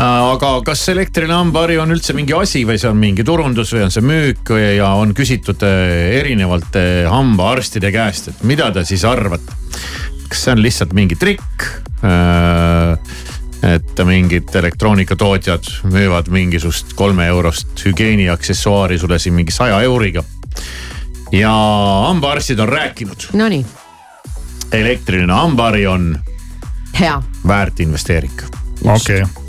aga 0.00 0.52
kas 0.66 0.82
elektriline 0.90 1.34
hambahari 1.36 1.78
on 1.82 1.94
üldse 1.94 2.14
mingi 2.16 2.34
asi 2.36 2.64
või 2.66 2.78
see 2.82 2.90
on 2.90 2.98
mingi 2.98 3.26
turundus 3.26 3.70
või 3.74 3.86
on 3.86 3.94
see 3.94 4.06
müük 4.06 4.50
või 4.50 4.66
ja 4.80 4.92
on 4.98 5.14
küsitud 5.14 5.62
eh, 5.66 6.20
erinevate 6.20 6.86
hambaarstide 7.10 7.94
käest, 7.94 8.32
et 8.34 8.46
mida 8.50 8.72
te 8.74 8.86
siis 8.88 9.06
arvate? 9.06 9.58
Kas 10.30 10.44
see 10.46 10.54
on 10.54 10.62
lihtsalt 10.62 10.94
mingi 10.96 11.18
trikk? 11.18 11.68
et 13.60 14.00
mingid 14.08 14.54
elektroonikatootjad 14.56 15.66
müüvad 15.92 16.30
mingisugust 16.32 16.94
kolme 16.96 17.26
eurost 17.28 17.84
hügieeniaksessuaari 17.84 18.98
sulle 18.98 19.18
siin 19.18 19.34
mingi 19.36 19.52
saja 19.52 19.82
euriga. 19.84 20.24
ja 21.32 21.52
hambaarstid 22.06 22.58
on 22.58 22.68
rääkinud, 22.68 23.28
Nonii, 23.32 23.66
elektriline 24.72 25.32
hambahari 25.32 25.86
on 25.86 26.18
hea. 27.00 27.22
väärt 27.46 27.80
investeering 27.80 28.42
okei 28.84 29.22
okay., 29.22 29.40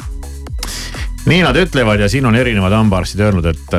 nii 1.25 1.41
nad 1.41 1.55
ütlevad 1.55 1.99
ja 1.99 2.09
siin 2.09 2.25
on 2.25 2.35
erinevad 2.35 2.73
hambaarstid 2.73 3.19
öelnud, 3.19 3.45
et, 3.45 3.73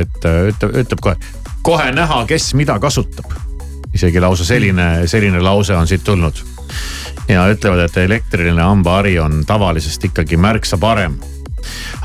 et 0.00 0.24
ütleb, 0.24 0.76
ütleb 0.82 1.00
kohe, 1.00 1.16
kohe 1.62 1.90
näha, 1.92 2.24
kes 2.26 2.54
mida 2.54 2.78
kasutab. 2.80 3.32
Isegi 3.96 4.20
lausa 4.22 4.46
selline, 4.46 5.06
selline 5.10 5.40
lause 5.42 5.76
on 5.76 5.88
siit 5.88 6.04
tulnud. 6.04 6.42
ja 7.28 7.48
ütlevad, 7.50 7.86
et 7.86 7.96
elektriline 7.96 8.62
hambahari 8.62 9.18
on 9.18 9.42
tavalisest 9.46 10.04
ikkagi 10.10 10.36
märksa 10.36 10.78
parem. 10.78 11.18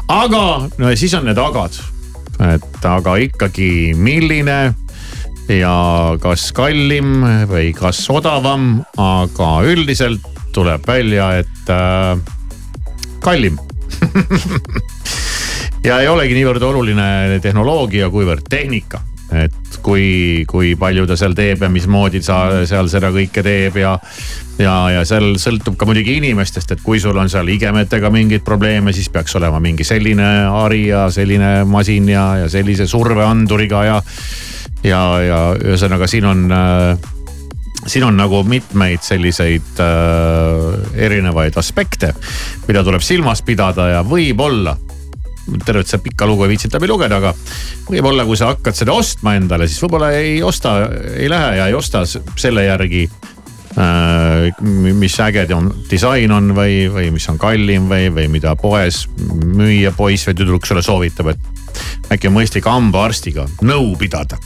aga 0.08 0.70
no 0.78 0.90
ja 0.90 0.98
siis 0.98 1.14
on 1.14 1.28
need 1.30 1.38
agad, 1.38 1.78
et 2.54 2.86
aga 2.86 3.16
ikkagi, 3.28 3.94
milline 3.96 4.74
ja 5.52 5.76
kas 6.22 6.52
kallim 6.56 7.22
või 7.50 7.72
kas 7.76 8.04
odavam, 8.10 8.82
aga 8.98 9.50
üldiselt 9.68 10.24
tuleb 10.56 10.88
välja, 10.88 11.34
et 11.44 11.72
äh, 11.72 12.18
kallim 13.24 13.60
ja 15.88 16.00
ei 16.02 16.10
olegi 16.10 16.36
niivõrd 16.38 16.64
oluline 16.66 17.40
tehnoloogia, 17.42 18.10
kuivõrd 18.14 18.48
tehnika. 18.50 19.02
Et 19.32 19.80
kui, 19.84 20.44
kui 20.50 20.74
palju 20.80 21.06
ta 21.08 21.16
seal 21.20 21.36
teeb 21.38 21.64
ja 21.64 21.70
mismoodi 21.72 22.22
sa 22.26 22.66
seal 22.68 22.90
seda 22.92 23.12
kõike 23.14 23.44
teeb 23.46 23.78
ja, 23.80 23.94
ja, 24.60 24.76
ja 24.98 25.06
seal 25.08 25.36
sõltub 25.42 25.78
ka 25.80 25.88
muidugi 25.90 26.18
inimestest, 26.20 26.76
et 26.76 26.84
kui 26.84 27.00
sul 27.00 27.18
on 27.18 27.32
seal 27.32 27.50
igemetega 27.54 28.12
mingeid 28.14 28.44
probleeme, 28.48 28.94
siis 28.94 29.10
peaks 29.14 29.36
olema 29.40 29.62
mingi 29.64 29.88
selline 29.88 30.28
hari 30.52 30.88
ja 30.90 31.08
selline 31.14 31.62
masin 31.70 32.12
ja, 32.12 32.28
ja 32.44 32.52
sellise 32.52 32.88
surveanduriga 32.92 33.86
ja, 33.88 33.98
ja, 34.84 35.02
ja 35.26 35.42
ühesõnaga 35.62 36.10
siin 36.12 36.28
on 36.28 36.46
äh, 36.52 37.10
siin 37.88 38.04
on 38.06 38.18
nagu 38.18 38.44
mitmeid 38.44 39.02
selliseid 39.06 39.82
äh, 39.82 41.04
erinevaid 41.08 41.58
aspekte, 41.58 42.14
mida 42.68 42.84
tuleb 42.86 43.02
silmas 43.06 43.42
pidada 43.46 43.88
ja 43.96 44.04
võib-olla 44.06 44.76
tervet 45.66 45.90
seda 45.90 46.04
pikka 46.04 46.28
lugu 46.30 46.46
ei 46.46 46.54
viitsita 46.54 46.80
läbi 46.80 46.90
lugeda, 46.92 47.20
aga 47.22 47.34
võib-olla 47.90 48.26
kui 48.28 48.40
sa 48.40 48.54
hakkad 48.54 48.78
seda 48.78 48.96
ostma 48.96 49.36
endale, 49.40 49.68
siis 49.70 49.82
võib-olla 49.84 50.12
ei 50.18 50.40
osta, 50.44 50.78
ei 51.16 51.30
lähe 51.32 51.58
ja 51.60 51.70
ei 51.72 51.78
osta 51.78 52.04
selle 52.06 52.66
järgi 52.68 53.08
äh,. 53.78 54.62
mis 54.62 55.20
äge 55.24 55.48
on 55.56 55.72
disain 55.90 56.32
on 56.32 56.54
või, 56.58 56.86
või 56.94 57.12
mis 57.16 57.28
on 57.32 57.40
kallim 57.42 57.90
või, 57.92 58.10
või 58.14 58.28
mida 58.40 58.56
poes 58.60 59.06
müüja, 59.46 59.94
poiss 59.98 60.30
või 60.30 60.40
tüdruk 60.42 60.68
sulle 60.68 60.86
soovitab, 60.86 61.34
et 61.34 62.12
äkki 62.12 62.32
on 62.32 62.40
mõistlik 62.40 62.68
hambaarstiga 62.68 63.48
nõu 63.64 63.96
pidada 64.00 64.40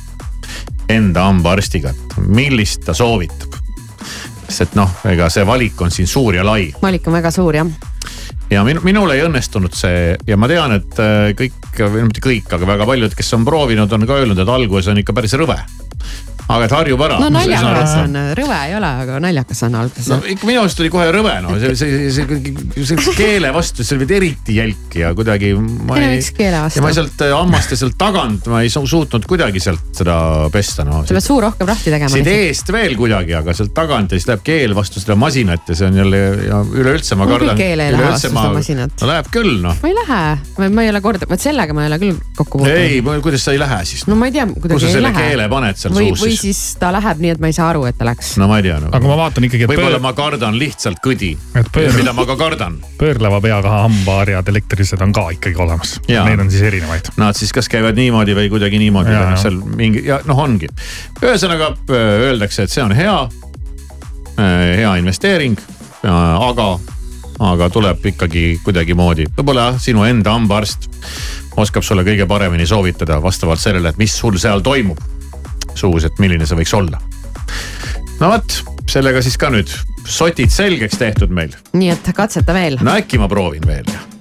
enda 0.90 1.26
hambaarstiga, 1.30 1.90
et 1.90 2.18
millist 2.28 2.86
ta 2.86 2.94
soovitab. 2.94 3.54
sest 4.46 4.62
et 4.62 4.76
noh, 4.78 4.92
ega 5.10 5.26
see 5.34 5.46
valik 5.48 5.80
on 5.82 5.92
siin 5.92 6.08
suur 6.08 6.36
ja 6.38 6.44
lai 6.46 6.70
valik 6.82 7.08
on 7.10 7.18
väga 7.18 7.32
suur 7.34 7.56
jah. 7.56 7.70
Ja 8.50 8.64
minu, 8.68 8.84
minul 8.86 9.14
ei 9.16 9.24
õnnestunud 9.26 9.74
see 9.76 10.14
ja 10.28 10.38
ma 10.38 10.50
tean, 10.52 10.78
et 10.78 11.00
äh, 11.02 11.32
kõik, 11.38 11.58
või 11.80 12.06
mitte 12.10 12.24
kõik, 12.24 12.52
aga 12.56 12.70
väga 12.76 12.88
paljud, 12.90 13.18
kes 13.18 13.34
on 13.38 13.46
proovinud, 13.48 13.92
on 13.92 14.08
ka 14.08 14.22
öelnud, 14.22 14.40
et 14.42 14.52
alguses 14.58 14.92
on 14.94 15.02
ikka 15.02 15.16
päris 15.18 15.36
rõve. 15.40 15.58
Aga 16.46 16.68
et 16.68 16.76
harjub 16.76 17.02
ära. 17.08 17.20
no 17.22 17.30
naljakas 17.34 17.96
on, 18.04 18.18
rõve 18.38 18.60
ei 18.68 18.76
ole, 18.78 18.92
aga 19.06 19.20
naljakas 19.24 19.64
on 19.68 19.78
alguses 19.82 20.10
no 20.12 20.20
ikka 20.30 20.50
minu 20.50 20.62
arust 20.62 20.82
oli 20.84 20.92
kohe 20.94 21.08
rõve, 21.14 21.34
no 21.46 21.56
see, 21.62 21.74
see, 21.80 22.12
see 22.14 22.86
see 22.86 23.16
keele 23.18 23.52
vastu, 23.56 23.86
see 23.86 23.98
oli 23.98 24.08
eriti 24.16 24.58
jälk 24.60 24.98
ja 25.00 25.12
kuidagi. 25.18 25.54
no 25.56 25.98
ja 25.98 26.84
ma 26.84 26.92
sealt 26.96 27.24
äh, 27.26 27.34
hammaste 27.34 27.78
sealt 27.80 27.98
tagant 28.00 28.50
ma 28.52 28.62
ei 28.66 28.72
su- 28.74 28.86
suutnud 28.90 29.26
kuidagi 29.30 29.62
sealt 29.64 29.90
seda 29.98 30.18
pesta, 30.54 30.86
no. 30.88 31.02
sa 31.06 31.16
pead 31.18 31.26
suu 31.26 31.40
rohkem 31.44 31.70
lahti 31.70 31.94
tegema 31.94 32.14
siit 32.14 32.30
eest 32.32 32.72
veel 32.76 32.98
kuidagi, 33.00 33.36
aga 33.38 33.56
sealt 33.58 33.74
tagant 33.78 34.14
ja 34.14 34.20
siis 34.20 34.30
läheb 34.30 34.46
keel 34.46 34.76
vastu 34.78 35.02
seda 35.04 35.18
masinat 35.20 35.72
ja 35.72 35.78
see 35.80 35.90
on 35.90 36.00
jälle 36.04 36.22
ja 36.46 36.62
üleüldse 36.62 37.18
ma 37.20 37.30
kardan. 37.30 37.58
keel 37.60 37.84
ei 37.88 37.96
lähe 37.96 38.12
vastu 38.12 38.30
seda 38.30 38.46
masinat. 38.54 38.96
no 39.02 39.12
läheb 39.12 39.32
küll 39.34 39.58
noh. 39.66 39.82
ma 39.82 39.92
ei 39.92 39.98
lähe, 40.02 40.22
ma 40.70 40.86
ei 40.86 40.94
ole 40.94 41.04
kord, 41.06 41.26
vot 41.30 41.48
sellega 41.48 41.78
ma 41.78 41.86
ei 41.86 41.92
ole 41.94 42.02
küll 42.06 42.22
kokku 42.38 42.62
puutunud. 42.62 42.78
ei, 42.78 43.02
kuidas 43.26 43.48
sa 43.48 43.56
ei 43.56 43.62
lähe 43.62 43.82
siis? 43.88 44.06
no 44.12 44.20
ma 44.20 44.30
ei 44.30 44.36
tea, 44.36 44.48
kus 44.54 44.78
sa 44.78 44.94
selle 44.98 45.10
lähe. 45.10 45.30
keele 45.30 45.50
paned 45.52 45.82
seal 45.82 45.96
või, 45.96 46.12
suus 46.14 46.35
või 46.36 46.42
siis? 46.54 46.62
ta 46.80 46.92
läheb 46.94 47.22
nii, 47.24 47.34
et 47.36 47.42
ma 47.44 47.50
ei 47.52 47.56
saa 47.56 47.70
aru, 47.72 47.86
et 47.90 47.98
ta 47.98 48.08
läks. 48.08 48.36
no 48.42 48.48
ma 48.52 48.60
ei 48.60 48.66
tea 48.68 48.78
no.. 48.84 48.90
aga 48.96 49.10
ma 49.12 49.18
vaatan 49.20 49.48
ikkagi, 49.48 49.68
võib-olla 49.70 49.98
pöör, 49.98 50.04
ma 50.04 50.14
kardan 50.18 50.58
lihtsalt 50.60 51.02
kõdi, 51.04 51.32
Et 51.56 51.70
pöör- 51.76 51.96
mida 51.98 52.14
ma 52.16 52.26
ka 52.28 52.36
kardan. 52.40 52.78
pöörleva 53.00 53.42
peaga 53.44 53.74
hambaharjad 53.86 54.50
elektrilised 54.54 55.02
on 55.02 55.14
ka 55.16 55.30
ikkagi 55.36 55.62
olemas. 55.62 55.96
Neid 56.08 56.40
on 56.40 56.52
siis 56.52 56.66
erinevaid. 56.68 57.12
Nad 57.22 57.38
siis 57.40 57.54
kas 57.56 57.70
käivad 57.72 57.98
niimoodi 58.00 58.36
või 58.38 58.50
kuidagi 58.54 58.80
niimoodi 58.82 59.14
Jaa, 59.14 59.22
või 59.24 59.32
noh, 59.32 59.42
seal 59.42 59.62
mingi 59.80 60.04
ja 60.06 60.20
noh, 60.26 60.42
ongi. 60.46 60.70
ühesõnaga 61.22 61.72
öö, 61.90 62.04
öeldakse, 62.30 62.66
et 62.68 62.74
see 62.74 62.84
on 62.84 62.94
hea, 62.96 63.16
hea 64.38 64.92
investeering, 65.00 65.58
aga, 66.04 66.68
aga 67.40 67.70
tuleb 67.74 68.06
ikkagi 68.14 68.46
kuidagimoodi, 68.64 69.30
võib-olla 69.38 69.72
jah, 69.72 69.82
sinu 69.90 70.06
enda 70.08 70.36
hambaarst 70.36 70.90
oskab 71.60 71.86
sulle 71.88 72.04
kõige 72.04 72.28
paremini 72.28 72.68
soovitada 72.68 73.22
vastavalt 73.24 73.62
sellele, 73.62 73.94
et 73.94 74.00
mis 74.02 74.16
sul 74.18 74.38
seal 74.42 74.64
toimub 74.66 75.00
suus, 75.76 76.08
et 76.08 76.24
milline 76.24 76.48
see 76.48 76.58
võiks 76.60 76.74
olla. 76.78 77.02
no 78.22 78.32
vot, 78.32 78.60
sellega 78.90 79.22
siis 79.26 79.38
ka 79.38 79.52
nüüd 79.54 79.72
sotid 80.06 80.54
selgeks 80.54 81.00
tehtud 81.02 81.34
meil. 81.34 81.56
nii 81.74 81.94
et 81.96 82.12
katseta 82.16 82.56
veel. 82.56 82.80
no 82.82 82.96
äkki 82.96 83.22
ma 83.22 83.32
proovin 83.32 83.66
veel 83.68 83.88
jah. 83.92 84.15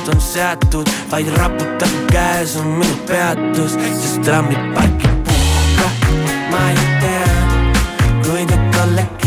Mängulaud 0.00 0.14
on 0.14 0.20
seatud, 0.20 0.86
vaid 1.10 1.28
raputab 1.36 2.10
käes 2.12 2.56
on 2.56 2.66
minu 2.66 2.96
peatus, 3.06 3.72
sest 3.72 4.22
trammipark 4.22 5.04
ei 5.04 5.16
puhka, 5.24 5.90
ma 6.50 6.70
ei 6.70 7.00
tea, 7.00 7.26
kuid 8.24 8.50
et 8.50 8.80
olla 8.84 9.19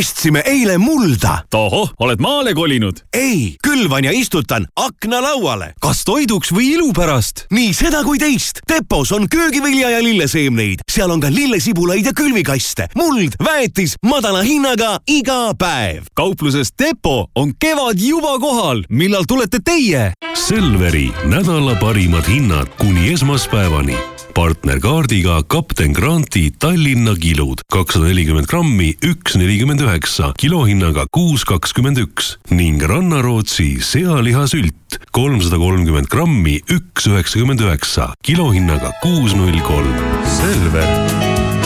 ostsime 0.00 0.42
eile 0.46 0.78
mulda. 0.78 1.42
tohoh, 1.50 1.92
oled 1.98 2.20
maale 2.20 2.54
kolinud? 2.54 2.96
ei, 3.12 3.56
külvan 3.62 4.04
ja 4.04 4.12
istutan 4.12 4.66
aknalauale, 4.76 5.74
kas 5.80 6.04
toiduks 6.08 6.52
või 6.56 6.70
ilu 6.74 6.92
pärast. 6.96 7.44
nii 7.52 7.74
seda 7.76 8.00
kui 8.04 8.18
teist. 8.18 8.62
Depos 8.68 9.12
on 9.12 9.28
köögivilja 9.28 9.90
ja 9.90 10.02
lilleseemneid, 10.02 10.86
seal 10.90 11.10
on 11.10 11.20
ka 11.20 11.28
lillesibulaid 11.30 12.06
ja 12.06 12.14
külvikaste. 12.16 12.88
muld, 12.96 13.36
väetis 13.44 13.96
madala 14.04 14.42
hinnaga 14.42 14.98
iga 15.06 15.52
päev. 15.58 16.08
kaupluses 16.14 16.72
Depo 16.78 17.28
on 17.34 17.52
kevad 17.58 18.00
juba 18.00 18.38
kohal. 18.38 18.84
millal 18.88 19.28
tulete 19.28 19.60
teie? 19.64 20.12
Selveri 20.34 21.10
nädala 21.24 21.76
parimad 21.76 22.24
hinnad 22.28 22.72
kuni 22.78 23.12
esmaspäevani 23.12 23.96
partnerkaardiga 24.34 25.42
kapten 25.50 25.92
Granti 25.92 26.50
Tallinna 26.58 27.14
kilud 27.18 27.62
kakssada 27.72 28.08
nelikümmend 28.08 28.48
grammi, 28.50 28.92
üks 29.04 29.36
nelikümmend 29.38 29.82
üheksa, 29.84 30.32
kilohinnaga 30.40 31.06
kuus 31.12 31.44
kakskümmend 31.48 32.00
üks 32.02 32.34
ning 32.50 32.82
Rannarootsi 32.82 33.78
sealihasült 33.84 34.98
kolmsada 35.12 35.58
kolmkümmend 35.60 36.10
grammi, 36.10 36.58
üks 36.70 37.06
üheksakümmend 37.10 37.60
üheksa, 37.66 38.12
kilohinnaga 38.24 38.92
kuus 39.02 39.36
null 39.38 39.60
kolm. 39.66 39.94
Selver, 40.38 40.90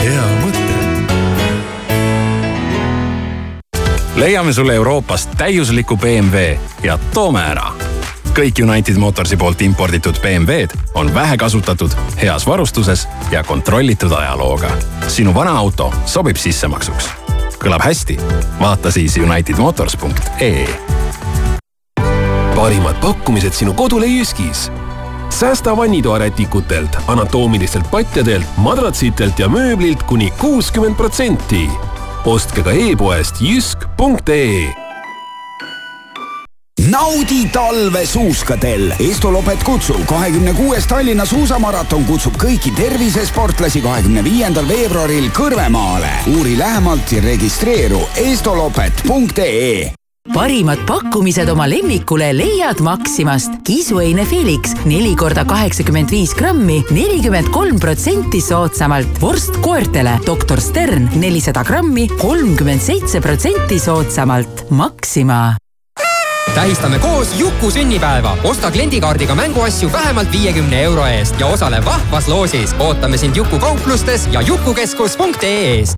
hea 0.03 0.29
mõte. 0.43 0.65
leiame 4.15 4.53
sulle 4.53 4.73
Euroopast 4.75 5.35
täiusliku 5.37 5.97
BMW 5.97 6.55
ja 6.83 6.95
toome 7.13 7.41
ära 7.43 7.73
kõik 8.35 8.59
United 8.59 8.97
Motorsi 8.99 9.37
poolt 9.39 9.61
imporditud 9.63 10.17
BMW-d 10.19 10.75
on 10.99 11.13
vähekasutatud, 11.13 11.93
heas 12.19 12.43
varustuses 12.47 13.07
ja 13.31 13.43
kontrollitud 13.43 14.11
ajalooga. 14.11 14.71
sinu 15.07 15.33
vana 15.33 15.57
auto 15.57 15.93
sobib 16.05 16.35
sissemaksuks. 16.35 17.09
kõlab 17.59 17.83
hästi? 17.83 18.19
vaata 18.59 18.91
siis 18.91 19.17
unitedmotors.ee. 19.17 20.67
parimad 22.55 22.95
pakkumised 23.01 23.53
sinu 23.53 23.73
kodule 23.73 24.05
Jyskis 24.05 24.71
säästa 25.29 25.77
vannitoarätikutelt, 25.77 26.97
anatoomilistelt 27.07 27.91
patjadelt, 27.91 28.45
madratsitelt 28.57 29.39
ja 29.39 29.49
mööblilt 29.49 30.03
kuni 30.03 30.33
kuuskümmend 30.39 30.95
protsenti. 30.95 31.69
ostke 32.25 32.63
ka 32.63 32.71
e-poest 32.71 33.35
jysk.ee 33.41 34.84
naudi 36.95 37.49
talve 37.51 38.05
suuskadel. 38.05 38.93
Estolopet 38.99 39.63
kutsub, 39.67 40.05
kahekümne 40.07 40.53
kuues 40.55 40.87
Tallinna 40.87 41.25
suusamaraton 41.27 42.05
kutsub 42.07 42.37
kõiki 42.39 42.71
tervisesportlasi 42.77 43.81
kahekümne 43.83 44.23
viiendal 44.23 44.67
veebruaril 44.69 45.27
Kõrvemaale. 45.35 46.13
uuri 46.37 46.55
lähemalt 46.57 47.11
ja 47.11 47.21
registreeru 47.25 47.99
estolopet.ee 48.15 49.91
parimad 50.33 50.79
pakkumised 50.87 51.49
oma 51.51 51.67
lemmikule 51.69 52.31
leiad 52.37 52.79
Maximast. 52.79 53.51
kisuheine 53.63 54.25
Felix 54.25 54.73
neli 54.85 55.15
korda 55.15 55.45
kaheksakümmend 55.45 56.11
viis 56.11 56.33
grammi, 56.35 56.79
nelikümmend 56.91 57.51
kolm 57.51 57.79
protsenti 57.79 58.41
soodsamalt. 58.41 59.21
vorst 59.21 59.59
koertele 59.61 60.19
doktor 60.25 60.61
Stern 60.61 61.09
nelisada 61.15 61.63
grammi, 61.63 62.07
kolmkümmend 62.07 62.81
seitse 62.81 63.21
protsenti 63.21 63.79
soodsamalt. 63.79 64.69
Maxima 64.69 65.55
tähistame 66.55 66.99
koos 66.99 67.39
Juku 67.39 67.71
sünnipäeva. 67.71 68.37
osta 68.43 68.71
kliendikaardiga 68.71 69.35
mänguasju 69.35 69.91
vähemalt 69.91 70.31
viiekümne 70.31 70.83
euro 70.83 71.05
eest 71.05 71.39
ja 71.39 71.47
osale 71.47 71.85
vahvas 71.85 72.27
loosis. 72.27 72.75
ootame 72.79 73.17
sind 73.17 73.35
Juku 73.35 73.59
kauplustes 73.59 74.29
ja 74.31 74.41
jukukeskus.ee-s 74.41 75.93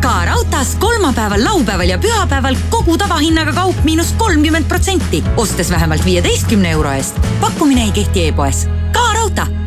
ka 0.00 0.24
raudtees 0.24 0.74
kolmapäeval, 0.74 1.44
laupäeval 1.44 1.88
ja 1.88 1.98
pühapäeval 1.98 2.56
kogu 2.70 2.98
tavahinnaga 2.98 3.52
kaup 3.52 3.84
miinus 3.84 4.12
kolmkümmend 4.12 4.64
protsenti, 4.68 5.24
ostes 5.36 5.70
vähemalt 5.70 6.04
viieteistkümne 6.04 6.70
euro 6.70 6.90
eest. 6.92 7.20
pakkumine 7.40 7.82
ei 7.82 7.92
kehti 7.92 8.28
e-poes. 8.28 8.68
ka 8.92 9.12
raudtee 9.12 9.59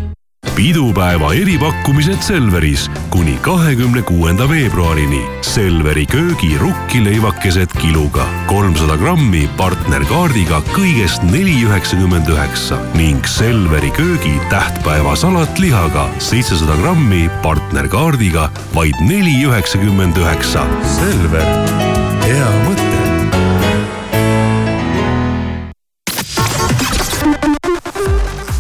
pidupäeva 0.56 1.34
eripakkumised 1.34 2.22
Selveris 2.22 2.92
kuni 3.10 3.38
kahekümne 3.42 4.02
kuuenda 4.02 4.50
veebruarini. 4.50 5.22
Selveri 5.42 6.06
köögi 6.06 6.58
rukkileivakesed 6.58 7.74
kiluga 7.82 8.26
kolmsada 8.48 8.98
grammi 8.98 9.50
partnerkaardiga 9.58 10.62
kõigest 10.74 11.26
neli 11.32 11.58
üheksakümmend 11.66 12.30
üheksa 12.30 12.80
ning 12.98 13.26
Selveri 13.26 13.92
köögi 13.98 14.38
tähtpäevasalat 14.54 15.60
lihaga 15.60 16.08
seitsesada 16.20 16.78
grammi 16.82 17.30
partnerkaardiga 17.44 18.50
vaid 18.76 18.98
neli 19.02 19.40
üheksakümmend 19.48 20.18
üheksa. 20.22 20.68
Selver, 20.98 21.48
hea 22.26 22.50
mõte 22.66 22.93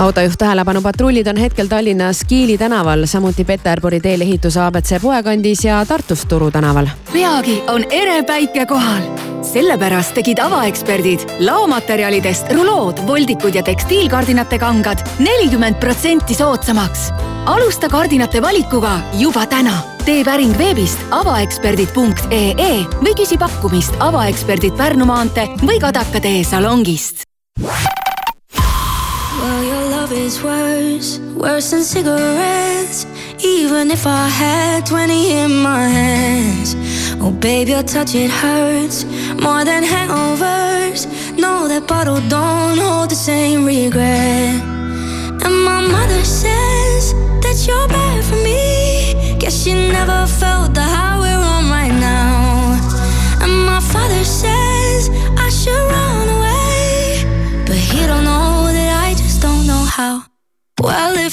autojuht 0.03 0.35
tähelepanu, 0.37 0.81
patrullid 0.81 1.27
on 1.27 1.37
hetkel 1.37 1.67
Tallinnas 1.67 2.23
Kiili 2.27 2.57
tänaval, 2.57 3.05
samuti 3.05 3.45
Peterburi 3.45 3.99
teel 4.03 4.21
ehituse 4.21 4.59
abc 4.61 4.97
poekandis 5.01 5.65
ja 5.65 5.85
Tartus 5.85 6.25
Turu 6.25 6.51
tänaval. 6.51 6.87
peagi 7.13 7.63
on 7.67 7.85
ere 7.89 8.23
päike 8.23 8.65
kohal. 8.65 9.03
sellepärast 9.41 10.13
tegid 10.13 10.39
avaeksperdid 10.39 11.19
laomaterjalidest 11.39 12.51
rulood, 12.51 12.99
voldikud 13.07 13.55
ja 13.55 13.63
tekstiilkardinate 13.63 14.59
kangad 14.59 15.07
nelikümmend 15.19 15.75
protsenti 15.79 16.33
soodsamaks. 16.33 17.11
alusta 17.45 17.89
kardinate 17.89 18.41
valikuga 18.41 18.99
juba 19.13 19.45
täna. 19.45 19.77
tee 20.05 20.23
päring 20.23 20.57
veebist 20.57 20.99
avaeksperdid.ee 21.11 22.85
või 22.99 23.15
küsi 23.15 23.37
pakkumist 23.37 23.93
avaeksperdid 23.99 24.73
Pärnu 24.77 25.05
maantee 25.05 25.47
või 25.47 25.79
Kadaka 25.79 26.19
tee 26.19 26.43
salongist. 26.43 27.23
Is 30.23 30.41
worse, 30.41 31.19
worse 31.35 31.71
than 31.71 31.83
cigarettes. 31.83 33.05
Even 33.43 33.91
if 33.91 34.07
I 34.07 34.29
had 34.29 34.85
20 34.85 35.31
in 35.31 35.51
my 35.61 35.85
hands. 35.85 36.75
Oh, 37.19 37.29
babe, 37.29 37.67
your 37.67 37.83
touch, 37.83 38.15
it 38.15 38.31
hurts 38.31 39.03
more 39.43 39.65
than 39.65 39.83
hangovers. 39.83 41.07
No, 41.37 41.67
that 41.67 41.89
bottle 41.89 42.21
don't 42.29 42.77
hold 42.77 43.09
the 43.09 43.15
same 43.15 43.65
regret. 43.65 44.61
And 45.43 45.55
my 45.65 45.81
mother 45.81 46.23
says 46.23 47.11
that 47.43 47.57
you're 47.67 47.89
bad 47.89 48.23
for 48.23 48.37
me. 48.47 49.37
Guess 49.39 49.61
she 49.61 49.73
never 49.73 50.25
felt 50.25 50.73
the 50.73 50.83
high 50.83 51.19
we're 51.19 51.45
on 51.55 51.69
right 51.69 51.95
now. 51.99 52.79
And 53.43 53.65
my 53.65 53.81
father 53.81 54.23
says 54.23 54.72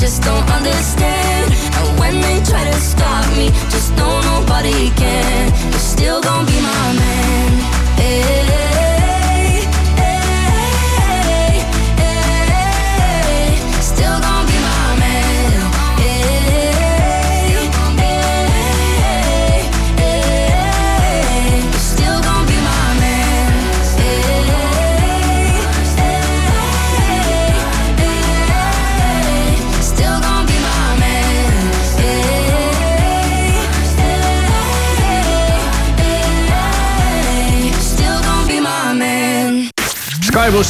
Just 0.00 0.22
don't 0.22 0.50
understand. 0.50 1.52
And 1.76 2.00
when 2.00 2.20
they 2.22 2.40
try 2.42 2.64
to 2.64 2.80
stop 2.80 3.26
me, 3.36 3.50
just 3.68 3.94
know 3.96 4.20
nobody 4.32 4.88
can. 4.96 5.52
You're 5.70 5.86
still 5.94 6.20
gonna 6.22 6.46
be 6.46 6.59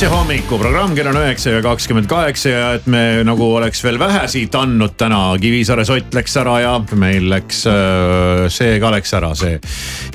Plussi 0.00 0.16
hommikuprogramm, 0.16 0.94
kell 0.96 1.10
on 1.10 1.16
üheksa 1.20 1.50
ja 1.52 1.58
kakskümmend 1.60 2.06
kaheksa 2.08 2.48
ja 2.48 2.68
et 2.78 2.86
me 2.88 3.20
nagu 3.20 3.44
oleks 3.58 3.82
veel 3.84 3.98
vähe 4.00 4.22
siit 4.32 4.54
andnud 4.56 4.94
täna. 4.96 5.18
Kivisaare 5.36 5.84
sott 5.84 6.14
läks 6.16 6.38
ära 6.40 6.54
ja 6.62 6.70
meil 6.96 7.26
läks 7.28 7.66
äh, 7.68 8.46
see 8.48 8.78
ka 8.80 8.94
läks 8.94 9.12
ära, 9.18 9.34
see 9.36 9.58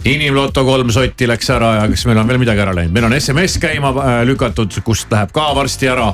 inimloto 0.09 0.63
kolm 0.65 0.89
sotti 0.93 1.27
läks 1.29 1.51
ära 1.53 1.69
ja 1.75 1.83
kas 1.91 2.05
meil 2.09 2.17
on 2.17 2.31
veel 2.31 2.41
midagi 2.41 2.63
ära 2.63 2.73
läinud, 2.73 2.95
meil 2.95 3.05
on 3.05 3.13
SMS 3.19 3.59
käima 3.61 3.91
äh, 3.93 4.15
lükatud, 4.25 4.73
kust 4.87 5.13
läheb 5.13 5.29
ka 5.35 5.51
varsti 5.53 5.91
ära. 5.93 6.07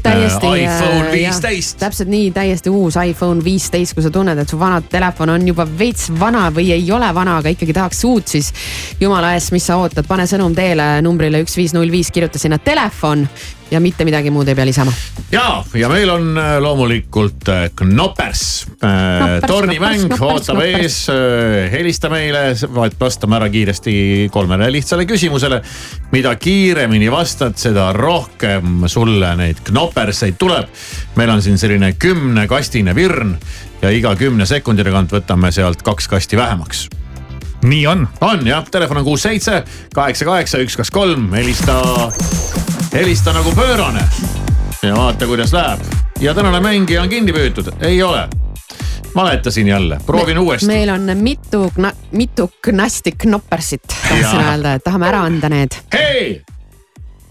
täiesti 0.00 0.48
Äh, 0.48 0.62
iPhone 0.62 1.04
äh, 1.04 1.12
viisteist. 1.12 1.76
täpselt 1.84 2.08
nii, 2.08 2.30
täiesti 2.32 2.72
uus 2.72 2.96
iPhone 2.96 3.44
viisteist, 3.44 3.92
kui 3.92 4.08
sa 4.08 4.14
tunned, 4.14 4.40
et 4.40 4.48
su 4.48 4.56
vana 4.56 4.80
telefon 4.80 5.34
on 5.36 5.46
juba 5.52 5.68
veits 5.68 6.08
vana 6.16 6.46
või 6.48 6.70
ei 6.72 6.88
ole 6.96 7.12
vana, 7.12 7.36
aga 7.42 7.52
ikkagi 7.52 7.76
tahaks 7.76 8.00
uut, 8.08 8.32
siis 8.38 8.54
jumala 9.04 9.34
eest, 9.36 9.52
mis 9.52 9.68
sa 9.68 9.76
ootad, 9.84 10.08
pane 10.08 10.24
sõnum 10.24 10.56
teele 10.56 10.94
numbrile 11.04 11.44
üks 11.44 11.60
viis 11.60 11.76
null 11.76 11.92
viis, 11.92 12.08
kirjuta 12.08 12.40
sinna 12.40 12.56
telefon 12.56 13.17
ja 13.70 13.80
mitte 13.80 14.04
midagi 14.08 14.30
muud 14.32 14.48
ei 14.48 14.56
pea 14.56 14.66
lisama. 14.66 14.92
ja, 15.32 15.64
ja 15.74 15.88
meil 15.88 16.10
on 16.10 16.38
äh, 16.38 16.56
loomulikult 16.62 17.48
äh, 17.48 17.70
Knoppers 17.76 18.66
äh, 18.84 19.40
tornimäng 19.46 20.06
knoppers, 20.06 20.20
ootab 20.20 20.56
knoppers. 20.56 21.08
ees. 21.08 21.70
helista 21.72 22.10
meile, 22.12 22.52
vastame 23.00 23.36
ära 23.36 23.48
kiiresti 23.52 23.94
kolmele 24.32 24.70
lihtsale 24.72 25.06
küsimusele. 25.06 25.62
mida 26.12 26.34
kiiremini 26.36 27.10
vastad, 27.12 27.56
seda 27.60 27.92
rohkem 27.92 28.86
sulle 28.86 29.34
neid 29.36 29.60
knopperseid 29.64 30.38
tuleb. 30.38 30.68
meil 31.16 31.30
on 31.30 31.42
siin 31.42 31.58
selline 31.58 31.92
kümnekastine 31.92 32.94
virn 32.94 33.36
ja 33.82 33.90
iga 33.90 34.16
kümne 34.16 34.46
sekundi 34.46 34.84
tagant 34.84 35.12
võtame 35.12 35.52
sealt 35.52 35.82
kaks 35.82 36.08
kasti 36.08 36.36
vähemaks 36.36 36.88
nii 37.62 37.86
on. 37.86 38.08
on 38.20 38.46
jah, 38.46 38.64
telefon 38.70 39.02
on 39.02 39.04
kuus, 39.04 39.22
seitse, 39.22 39.62
kaheksa, 39.94 40.24
kaheksa, 40.24 40.62
üks, 40.62 40.76
kaks, 40.78 40.90
kolm, 40.94 41.32
helista, 41.34 41.80
helista 42.98 43.32
nagu 43.32 43.52
pöörane. 43.52 44.00
ja 44.82 44.96
vaata, 44.96 45.26
kuidas 45.26 45.52
läheb. 45.52 45.80
ja 46.20 46.34
tänane 46.34 46.60
mängija 46.60 47.02
on 47.02 47.08
kinni 47.08 47.32
püütud, 47.32 47.70
ei 47.80 48.02
ole. 48.02 48.28
valetasin 49.14 49.68
jälle, 49.68 49.98
proovin 50.06 50.38
uuesti. 50.38 50.66
meil 50.66 50.88
on 50.88 51.10
mitu, 51.14 51.72
mitu 52.12 52.50
knasti 52.64 53.12
knoppersit, 53.12 53.82
tahtsin 54.08 54.40
öelda, 54.40 54.74
et 54.74 54.84
tahame 54.84 55.08
ära 55.08 55.22
anda 55.22 55.48
need. 55.48 55.78
hei. 55.92 56.42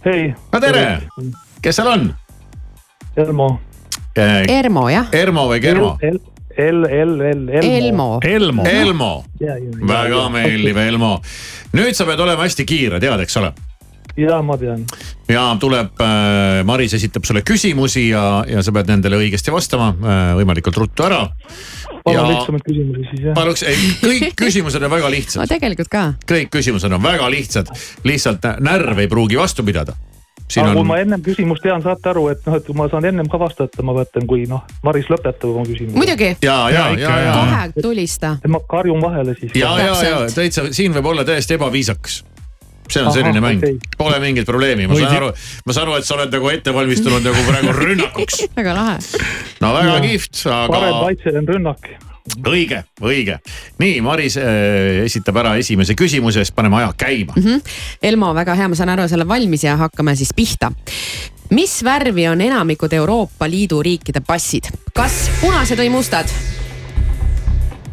hei. 0.06 0.34
no 0.52 0.60
tere, 0.60 1.02
kes 1.62 1.76
seal 1.76 1.92
on? 1.92 2.16
Elmo. 3.18 3.60
Ermo 4.48 4.90
jah. 4.90 5.08
Ermo 5.12 5.50
või 5.52 5.60
Germo? 5.62 5.98
El, 6.02 6.20
El, 6.58 6.86
El, 6.86 7.22
El, 7.22 7.50
Elmo. 7.64 8.20
Elmo. 8.24 8.64
Elmo. 8.66 9.26
Väga 9.88 10.30
meeldiv, 10.30 10.78
Elmo. 10.78 11.22
nüüd 11.74 11.94
sa 11.94 12.06
pead 12.06 12.20
olema 12.20 12.48
hästi 12.48 12.66
kiire, 12.66 13.00
tead, 13.04 13.20
eks 13.20 13.38
ole? 13.38 13.52
Ja 14.18 14.42
ma 14.42 14.58
tean. 14.58 14.86
ja 15.30 15.44
tuleb 15.60 16.02
äh,, 16.02 16.64
Maris 16.66 16.96
esitab 16.98 17.28
sulle 17.28 17.44
küsimusi 17.46 18.10
ja, 18.10 18.44
ja 18.50 18.64
sa 18.66 18.74
pead 18.76 18.90
nendele 18.90 19.20
õigesti 19.22 19.54
vastama 19.54 19.92
äh, 19.94 20.32
võimalikult 20.40 20.82
ruttu 20.82 21.06
ära. 21.08 21.22
palun 22.04 22.32
lihtsamaid 22.32 22.66
küsimusi 22.66 23.08
siis 23.12 23.24
jah. 23.30 23.38
paluks, 23.38 23.64
ei 23.68 23.78
kõik 24.02 24.36
küsimused 24.44 24.84
on 24.84 24.92
väga 24.92 25.14
lihtsad. 25.14 25.44
no 25.44 25.48
tegelikult 25.54 25.94
ka. 25.94 26.04
kõik 26.34 26.52
küsimused 26.58 26.92
on 26.92 27.04
väga 27.04 27.32
lihtsad, 27.34 27.72
lihtsalt 28.08 28.52
närv 28.66 29.06
ei 29.06 29.12
pruugi 29.12 29.38
vastu 29.38 29.66
pidada. 29.68 29.94
siin 30.48 30.66
aga 30.66 30.72
on 30.72 30.80
kui 30.82 30.90
ma 30.90 31.02
ennem 31.04 31.22
küsimust 31.22 31.62
tean, 31.66 31.84
saate 31.86 32.10
aru, 32.10 32.30
et 32.34 32.42
noh, 32.48 32.58
et 32.58 32.72
ma 32.74 32.88
saan 32.90 33.06
ennem 33.12 33.30
ka 33.30 33.40
vastata, 33.42 33.86
ma 33.86 33.94
mõtlen, 34.00 34.26
kui 34.30 34.48
noh, 34.50 34.64
Maris 34.88 35.12
lõpetab 35.14 35.52
oma 35.52 35.68
küsimuse. 35.68 35.98
muidugi. 35.98 36.32
ja, 36.42 36.58
ja, 36.74 36.88
ja, 36.98 37.20
ja. 37.28 37.38
kohe 37.38 37.86
tulista. 37.90 38.38
ma 38.48 38.64
karjun 38.66 39.04
vahele 39.04 39.38
siis. 39.38 39.54
ja, 39.54 39.76
ja, 39.84 39.94
ja 40.10 40.26
täitsa 40.34 40.72
siin 40.72 40.98
võib 40.98 41.14
olla 41.14 41.28
täiesti 41.28 41.60
ebaviisakas 41.60 42.24
see 42.92 43.02
on 43.02 43.08
Ahah, 43.08 43.16
selline 43.18 43.42
mäng 43.44 43.62
okei. 43.64 43.78
pole 43.98 44.20
mingit 44.24 44.46
probleemi, 44.48 44.88
ma 44.88 44.96
saan 45.00 45.16
aru, 45.20 45.32
ma 45.66 45.74
saan 45.76 45.88
aru, 45.88 45.98
et 46.02 46.06
sa 46.08 46.16
oled 46.16 46.32
nagu 46.34 46.50
ette 46.50 46.74
valmistunud 46.74 47.24
nagu 47.26 47.46
praegu 47.48 47.74
rünnakuks. 47.78 48.44
väga 48.60 48.74
lahe. 48.78 48.98
no 49.62 49.74
väga 49.76 49.96
No, 49.98 50.04
kihvt, 50.08 50.44
parem 50.46 50.94
aga 50.94 51.06
kaitse 51.06 51.34
on 51.40 51.48
rünnak. 51.48 51.90
õige, 52.44 52.82
õige. 53.02 53.38
nii, 53.80 54.02
Maris 54.04 54.36
äh, 54.38 55.04
esitab 55.06 55.38
ära 55.44 55.56
esimese 55.58 55.96
küsimuse, 55.96 56.44
siis 56.44 56.52
paneme 56.52 56.76
aja 56.82 56.94
käima. 56.98 57.34
mm. 57.38 57.44
-hmm. 57.44 57.62
Elmo, 58.02 58.34
väga 58.36 58.56
hea, 58.56 58.68
ma 58.68 58.76
saan 58.76 58.90
aru, 58.96 59.08
sa 59.08 59.16
oled 59.16 59.28
valmis 59.28 59.64
ja 59.64 59.78
hakkame 59.78 60.16
siis 60.16 60.34
pihta. 60.36 60.72
mis 61.50 61.84
värvi 61.84 62.28
on 62.28 62.42
enamikud 62.42 62.94
Euroopa 62.94 63.48
Liidu 63.50 63.82
riikide 63.84 64.20
passid, 64.20 64.68
kas 64.94 65.30
punased 65.42 65.80
või 65.80 65.90
mustad? 65.90 66.28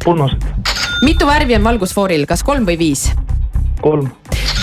punased. 0.03 0.41
mitu 1.01 1.25
värvi 1.27 1.55
on 1.55 1.63
valgusfooril, 1.63 2.25
kas 2.25 2.43
kolm 2.43 2.65
või 2.67 2.77
viis? 2.77 3.11
Kolm. 3.81 4.09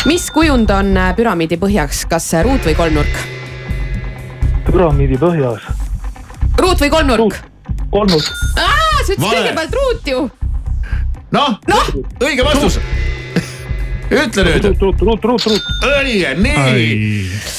mis 0.06 0.30
kujund 0.30 0.70
on 0.70 0.96
äh, 0.96 1.14
püramiidi 1.16 1.60
põhjaks, 1.60 2.06
kas 2.10 2.32
äh, 2.34 2.44
ruut 2.46 2.64
või 2.66 2.76
kolmnurk? 2.78 3.22
püramiidi 4.72 5.18
põhjas. 5.20 5.66
ruut 6.58 6.80
või 6.80 6.90
kolmnurk? 6.90 7.40
kolmnurk. 7.92 8.28
sa 8.56 9.12
ütlesid 9.12 9.24
kõigepealt 9.24 9.80
ruut 9.80 10.12
ju. 10.14 10.26
noh 11.34 11.56
no., 11.68 11.80
õige 12.22 12.46
vastus. 12.46 12.78
ütle 14.12 14.44
nüüd. 14.44 14.66
õige, 15.88 16.32
nii. 16.36 16.88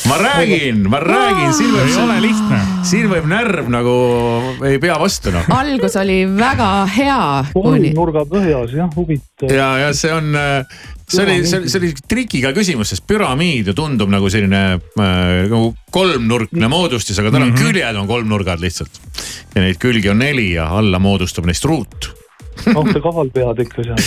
ma 0.09 0.17
räägin, 0.21 0.83
ma 0.89 0.99
räägin, 1.01 1.53
siin 1.57 1.71
võib. 1.73 1.87
Ei 1.89 1.99
ole 2.03 2.17
lihtne. 2.27 2.59
siin 2.85 3.07
võib 3.11 3.29
närv 3.29 3.69
nagu 3.73 3.95
ei 4.69 4.81
pea 4.81 4.97
vastu 5.01 5.33
noh. 5.33 5.49
algus 5.53 5.97
oli 6.01 6.23
väga 6.29 6.71
hea. 6.97 7.21
nurga 7.53 8.25
põhjas 8.29 8.73
jah, 8.77 8.89
huvitav. 8.95 9.53
ja, 9.53 9.69
ja 9.85 9.93
see 9.97 10.13
on, 10.13 10.33
see 11.07 11.23
oli, 11.23 11.37
see 11.47 11.59
oli, 11.59 11.69
see 11.71 11.81
oli 11.81 11.91
trikiga 12.09 12.53
küsimus, 12.55 12.93
sest 12.93 13.05
püramiid 13.09 13.69
ju 13.71 13.75
tundub 13.77 14.11
nagu 14.11 14.29
selline 14.31 14.63
äh, 14.77 15.45
nagu 15.51 15.73
kolmnurkne 15.93 16.69
moodustis, 16.71 17.19
aga 17.19 17.31
tal 17.31 17.43
on 17.43 17.51
mm 17.51 17.55
-hmm. 17.55 17.71
küljed 17.73 18.01
on 18.01 18.07
kolmnurgad 18.07 18.63
lihtsalt. 18.63 19.01
ja 19.55 19.61
neid 19.61 19.77
külgi 19.77 20.09
on 20.09 20.19
neli 20.19 20.51
ja 20.53 20.67
alla 20.77 20.99
moodustab 20.99 21.45
neist 21.45 21.65
ruut. 21.65 22.22
noh, 22.73 22.87
te 22.89 23.01
kahal 23.03 23.29
pead 23.33 23.61
ikka 23.65 23.85
seal. 23.87 24.03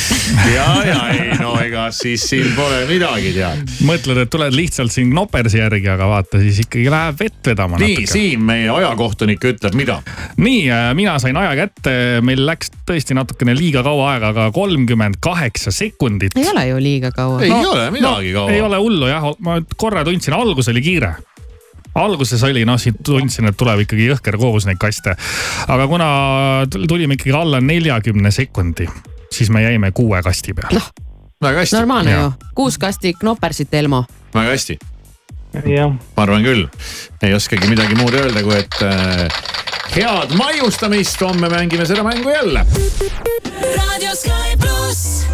ja, 0.54 0.66
ja 0.86 1.00
ei 1.14 1.38
no 1.40 1.54
ega 1.62 1.88
siis 1.94 2.24
siin 2.30 2.52
pole 2.56 2.82
midagi 2.88 3.32
tead. 3.36 3.74
mõtled, 3.86 4.22
et 4.24 4.32
tuled 4.32 4.56
lihtsalt 4.56 4.94
siin 4.94 5.12
Nopersi 5.16 5.60
järgi, 5.60 5.88
aga 5.92 6.08
vaata 6.10 6.40
siis 6.42 6.62
ikkagi 6.66 6.88
läheb 6.92 7.20
vett 7.20 7.52
vedama 7.52 7.80
nii. 7.82 8.06
Siim, 8.10 8.44
meie 8.48 8.70
ajakohtunik 8.72 9.44
ütleb 9.52 9.78
mida? 9.78 10.00
nii, 10.40 10.66
mina 10.98 11.16
sain 11.22 11.36
aja 11.40 11.54
kätte, 11.58 11.94
meil 12.26 12.44
läks 12.48 12.72
tõesti 12.88 13.16
natukene 13.16 13.56
liiga 13.56 13.84
kaua 13.86 14.12
aega, 14.14 14.32
aga 14.34 14.50
kolmkümmend 14.56 15.20
kaheksa 15.24 15.74
sekundit. 15.74 16.36
ei 16.38 16.50
ole 16.52 16.66
ju 16.70 16.82
liiga 16.82 17.12
kaua. 17.14 17.40
ei 17.44 17.52
no, 17.52 17.62
ole 17.72 17.88
midagi 17.94 18.34
no, 18.34 18.42
kaua. 18.42 18.52
ei 18.56 18.64
ole 18.64 18.82
hullu 18.82 19.10
jah, 19.10 19.32
ma 19.44 19.60
korra 19.76 20.04
tundsin, 20.06 20.36
algus 20.36 20.70
oli 20.72 20.84
kiire 20.84 21.16
alguses 21.96 22.42
oli 22.44 22.64
noh, 22.68 22.78
siit 22.80 22.98
tundsin, 23.04 23.48
et 23.50 23.56
tuleb 23.58 23.84
ikkagi 23.86 24.10
jõhker 24.10 24.38
kogus 24.40 24.66
neid 24.68 24.80
kaste. 24.80 25.16
aga 25.68 25.88
kuna 25.90 26.08
tulime 26.72 27.16
ikkagi 27.16 27.34
alla 27.36 27.60
neljakümne 27.60 28.30
sekundi, 28.34 28.88
siis 29.32 29.50
me 29.50 29.64
jäime 29.64 29.92
kuue 29.96 30.22
kasti 30.22 30.54
peale. 30.54 30.82
väga 31.42 31.64
hästi. 31.64 31.76
normaalne 31.76 32.12
ju, 32.12 32.32
kuus 32.54 32.78
kasti 32.78 33.14
Knopersit, 33.20 33.74
Elmo. 33.74 34.04
väga 34.34 34.50
hästi. 34.50 34.78
ma 35.56 36.22
arvan 36.22 36.44
küll, 36.44 36.66
ei 37.22 37.34
oskagi 37.34 37.68
midagi 37.68 37.96
muud 37.96 38.14
öelda, 38.14 38.42
kui 38.44 38.58
et 38.58 38.82
äh, 38.84 39.44
head 39.96 40.36
maiustamist, 40.36 41.20
homme 41.20 41.48
mängime 41.48 41.86
seda 41.86 42.04
mängu 42.04 42.30
jälle. 42.30 42.66
raadio 43.76 44.14
Sky 44.14 44.56
pluss. 44.60 45.26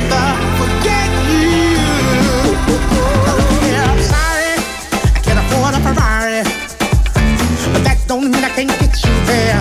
But 0.00 0.12
I 0.12 0.32
forget 0.60 1.10
you. 1.28 1.52
Yeah, 3.68 3.92
I'm 3.92 4.02
sorry. 4.14 4.52
I 5.16 5.20
can't 5.24 5.40
afford 5.44 5.74
a 5.76 5.80
Ferrari, 5.84 6.42
but 7.72 7.82
that 7.84 7.98
don't 8.08 8.30
mean 8.32 8.44
I 8.44 8.50
can 8.56 8.68
get 8.80 8.94
you 9.04 9.14
there. 9.30 9.60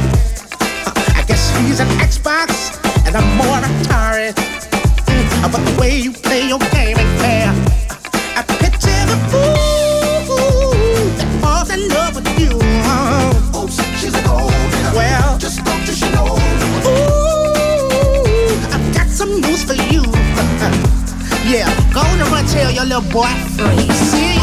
I 1.19 1.21
guess 1.27 1.43
he's 1.59 1.79
an 1.79 1.89
X-Box 1.99 2.79
and 3.05 3.15
I'm 3.15 3.27
more 3.37 3.59
atari. 3.67 4.31
About 5.43 5.63
the 5.67 5.75
way 5.79 5.99
you 5.99 6.11
play 6.11 6.47
your 6.47 6.59
game 6.73 6.97
ain't 6.97 7.15
fair. 7.21 7.53
I 8.39 8.41
picture 8.63 9.03
the 9.11 9.17
fool 9.29 9.44
little 22.85 23.01
boy 23.11 23.25
free. 23.57 24.34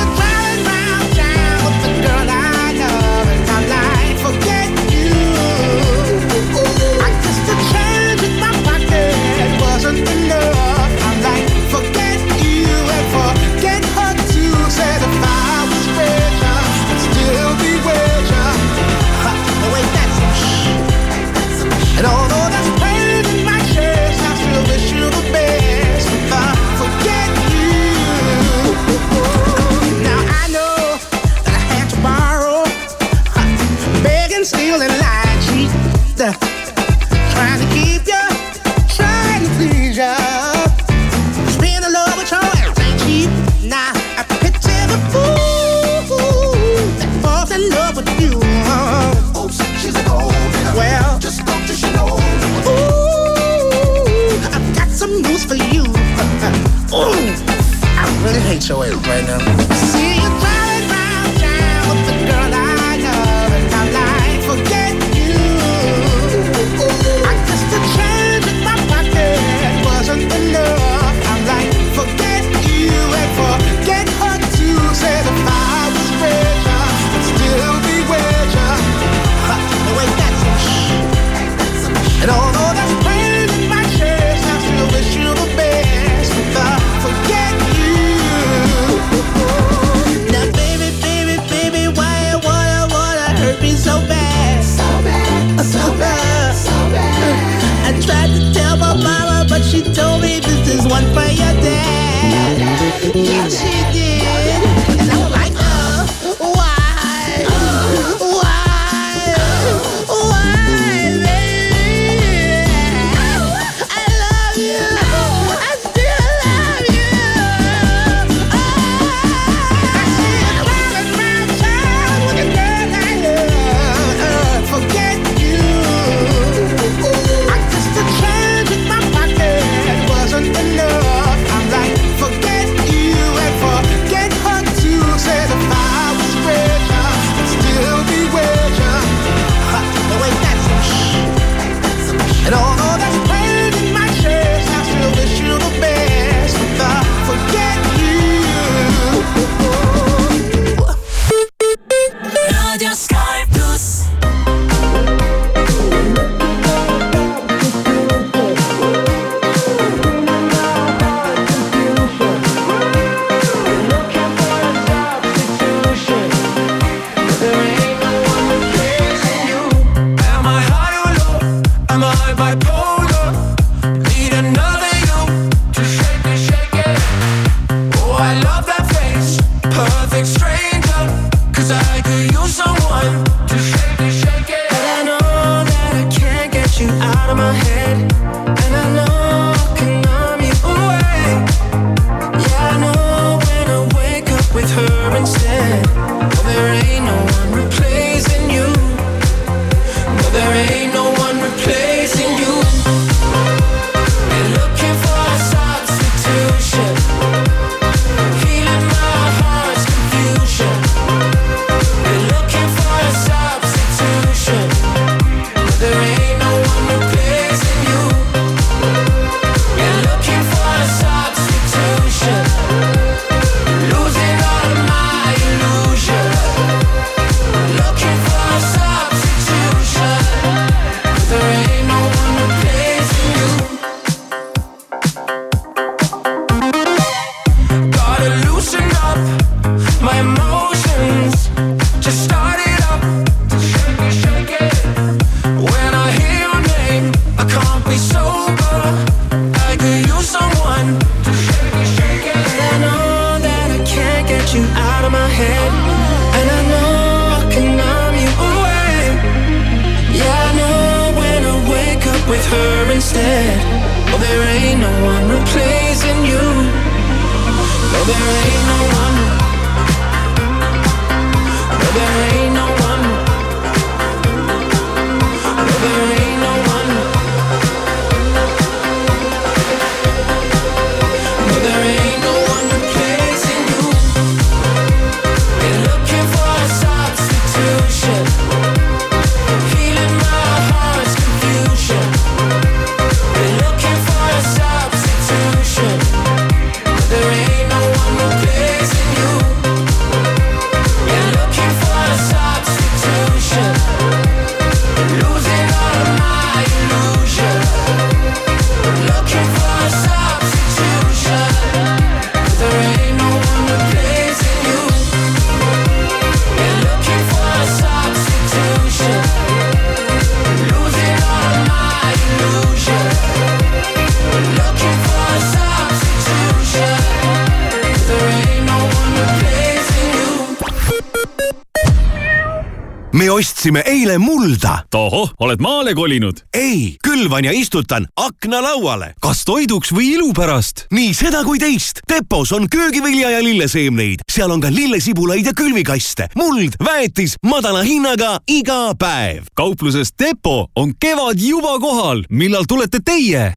Me 333.71 333.79
ostsime 333.79 333.83
eile 333.87 334.19
mulda. 334.19 334.85
tohoh, 334.91 335.31
oled 335.39 335.61
maale 335.61 335.95
kolinud? 335.95 336.41
ei, 336.55 336.97
külvan 337.03 337.45
ja 337.45 337.53
istutan 337.53 338.07
aknalauale, 338.17 339.15
kas 339.21 339.45
toiduks 339.45 339.93
või 339.93 340.15
ilu 340.17 340.33
pärast. 340.33 340.87
nii 340.91 341.15
seda 341.15 341.45
kui 341.45 341.59
teist. 341.59 342.01
Depos 342.09 342.53
on 342.53 342.67
köögivilja 342.69 343.31
ja 343.31 343.43
lilleseemneid, 343.43 344.25
seal 344.31 344.51
on 344.51 344.61
ka 344.61 344.71
lillesibulaid 344.71 345.47
ja 345.47 345.53
külvikaste, 345.55 346.29
muld, 346.35 346.75
väetis 346.85 347.37
madala 347.47 347.83
hinnaga 347.83 348.41
iga 348.47 348.95
päev. 348.99 349.47
kaupluses 349.55 350.11
Depo 350.19 350.67
on 350.77 350.95
kevad 350.99 351.39
juba 351.39 351.79
kohal, 351.79 352.25
millal 352.31 352.65
tulete 352.69 352.99
teie? 353.05 353.53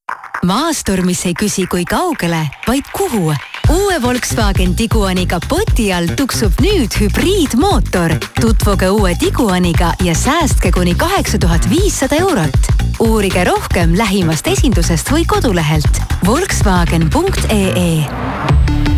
maastur, 0.46 1.02
mis 1.02 1.26
ei 1.26 1.34
küsi, 1.34 1.66
kui 1.66 1.86
kaugele, 1.86 2.46
vaid 2.68 2.86
kuhu. 2.94 3.34
Uue 3.70 4.02
Volkswagen 4.02 4.76
Tiguani 4.76 5.26
kapoti 5.26 5.94
all 5.94 6.08
tuksub 6.16 6.54
nüüd 6.62 6.94
hübriidmootor. 7.00 8.12
tutvuge 8.42 8.90
uue 8.90 9.16
Tiguaniga 9.20 9.94
ja 10.04 10.16
säästke 10.16 10.72
kuni 10.72 10.96
kaheksa 10.96 11.38
tuhat 11.38 11.70
viissada 11.70 12.16
eurot. 12.16 12.60
uurige 13.00 13.44
rohkem 13.44 13.98
lähimast 13.98 14.48
esindusest 14.48 15.12
või 15.12 15.26
kodulehelt 15.26 16.02
Volkswagen.ee 16.26 18.95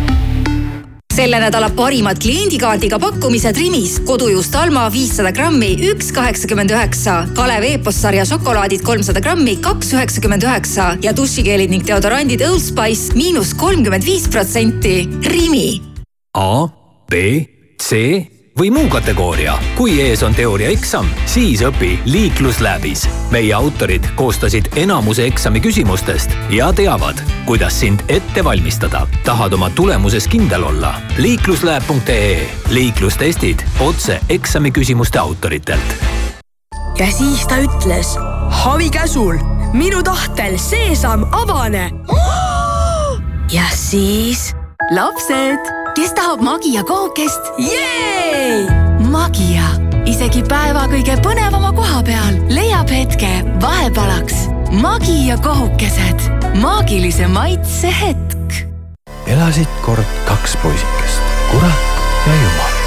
selle 1.18 1.40
nädala 1.42 1.66
parimad 1.74 2.20
kliendikaardiga 2.22 2.98
pakkumised 3.02 3.56
Rimis. 3.58 3.96
kodujuust 4.06 4.54
Alma 4.54 4.84
viissada 4.92 5.32
grammi, 5.34 5.72
üks 5.90 6.12
kaheksakümmend 6.14 6.70
üheksa. 6.70 7.16
Kalev 7.34 7.66
Eepos 7.66 7.98
sarja 8.04 8.22
šokolaadid 8.28 8.84
kolmsada 8.86 9.18
grammi, 9.24 9.56
kaks 9.64 9.90
üheksakümmend 9.96 10.46
üheksa 10.46 10.92
ja 11.02 11.16
dušikeelid 11.16 11.74
ning 11.74 11.86
deodorandid 11.90 12.46
Old 12.46 12.62
Spice 12.62 13.18
miinus 13.18 13.50
kolmkümmend 13.58 14.06
viis 14.06 14.30
protsenti. 14.30 15.08
Rimi 15.26 15.80
A, 16.38 16.68
B, 17.10 17.14
C 17.82 18.37
või 18.58 18.70
muu 18.70 18.88
kategooria. 18.88 19.58
kui 19.76 20.00
ees 20.00 20.22
on 20.22 20.34
teooriaeksam, 20.34 21.06
siis 21.26 21.62
õpi 21.62 21.98
liiklusläbis. 22.04 23.08
meie 23.30 23.54
autorid 23.54 24.04
koostasid 24.14 24.68
enamuse 24.76 25.26
eksami 25.26 25.60
küsimustest 25.60 26.30
ja 26.50 26.72
teavad, 26.72 27.22
kuidas 27.46 27.80
sind 27.80 28.00
ette 28.08 28.44
valmistada. 28.44 29.06
tahad 29.24 29.52
oma 29.52 29.70
tulemuses 29.70 30.28
kindel 30.28 30.62
olla? 30.62 30.94
liiklusläeb.ee 31.18 32.50
liiklustestid 32.70 33.62
otse 33.80 34.20
eksamiküsimuste 34.28 35.18
autoritelt 35.18 36.08
ja 36.98 37.06
siis 37.12 37.46
ta 37.46 37.56
ütles 37.62 38.16
Havi 38.50 38.90
käsul, 38.90 39.38
minu 39.72 40.02
tahtel 40.02 40.56
seesam 40.58 41.26
avane. 41.32 41.90
ja 43.56 43.66
siis 43.74 44.54
lapsed, 44.90 45.70
kes 45.98 46.12
tahab 46.14 46.40
Magia 46.40 46.84
kookest? 46.86 47.48
Magia, 49.10 49.64
isegi 50.06 50.44
päeva 50.46 50.84
kõige 50.90 51.16
põnevama 51.24 51.72
koha 51.74 52.04
peal 52.06 52.36
leiab 52.54 52.92
hetke 52.94 53.30
vahepalaks. 53.62 54.44
Magia 54.78 55.38
kohukesed, 55.42 56.28
maagilise 56.62 57.26
maitse 57.32 57.90
hetk. 57.90 58.60
elasid 59.26 59.66
kord 59.82 60.06
kaks 60.28 60.54
poisikest, 60.62 61.34
kurat 61.50 61.90
ja 62.28 62.38
jumal. 62.44 62.78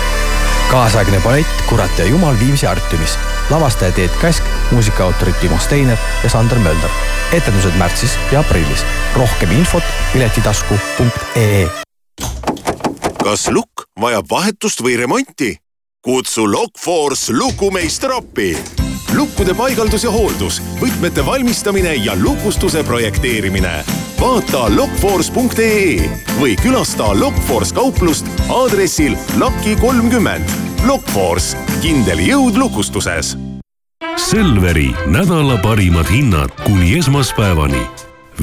kaasaegne 0.71 1.19
ballett 1.19 1.67
Kurat 1.67 1.99
ja 1.99 2.05
jumal 2.07 2.39
Viimsi 2.39 2.67
Artiumis. 2.67 3.19
lavastaja 3.49 3.91
Teet 3.91 4.15
Käsk, 4.21 4.43
muusikaautorid 4.71 5.35
Timo 5.41 5.59
Steiner 5.59 5.97
ja 6.23 6.29
Sander 6.29 6.59
Mölder. 6.59 6.89
etendused 7.33 7.75
märtsis 7.77 8.19
ja 8.31 8.39
aprillis. 8.39 8.85
rohkem 9.15 9.51
infot 9.51 9.83
piletitasku.ee 10.13 11.90
kas 13.23 13.49
lukk 13.53 13.85
vajab 14.01 14.25
vahetust 14.29 14.81
või 14.81 14.97
remonti? 14.97 15.55
kutsu 16.01 16.47
Lockforce 16.49 17.33
lukumeister 17.33 18.11
appi. 18.11 18.57
lukkude 19.15 19.53
paigaldus 19.53 20.03
ja 20.03 20.11
hooldus, 20.11 20.61
võtmete 20.81 21.25
valmistamine 21.25 21.95
ja 21.95 22.15
lukustuse 22.15 22.83
projekteerimine. 22.83 23.83
vaata 24.19 24.75
lockforce.ee 24.75 26.09
või 26.39 26.55
külasta 26.55 27.19
Lockforce 27.19 27.75
kauplust 27.75 28.25
aadressil 28.49 29.17
Laki 29.37 29.75
kolmkümmend. 29.75 30.49
Lockforce, 30.87 31.57
kindel 31.81 32.19
jõud 32.19 32.57
lukustuses 32.57 33.37
Selveri 34.17 34.89
nädala 35.05 35.57
parimad 35.61 36.09
hinnad 36.09 36.49
kuni 36.65 36.97
esmaspäevani. 36.97 37.81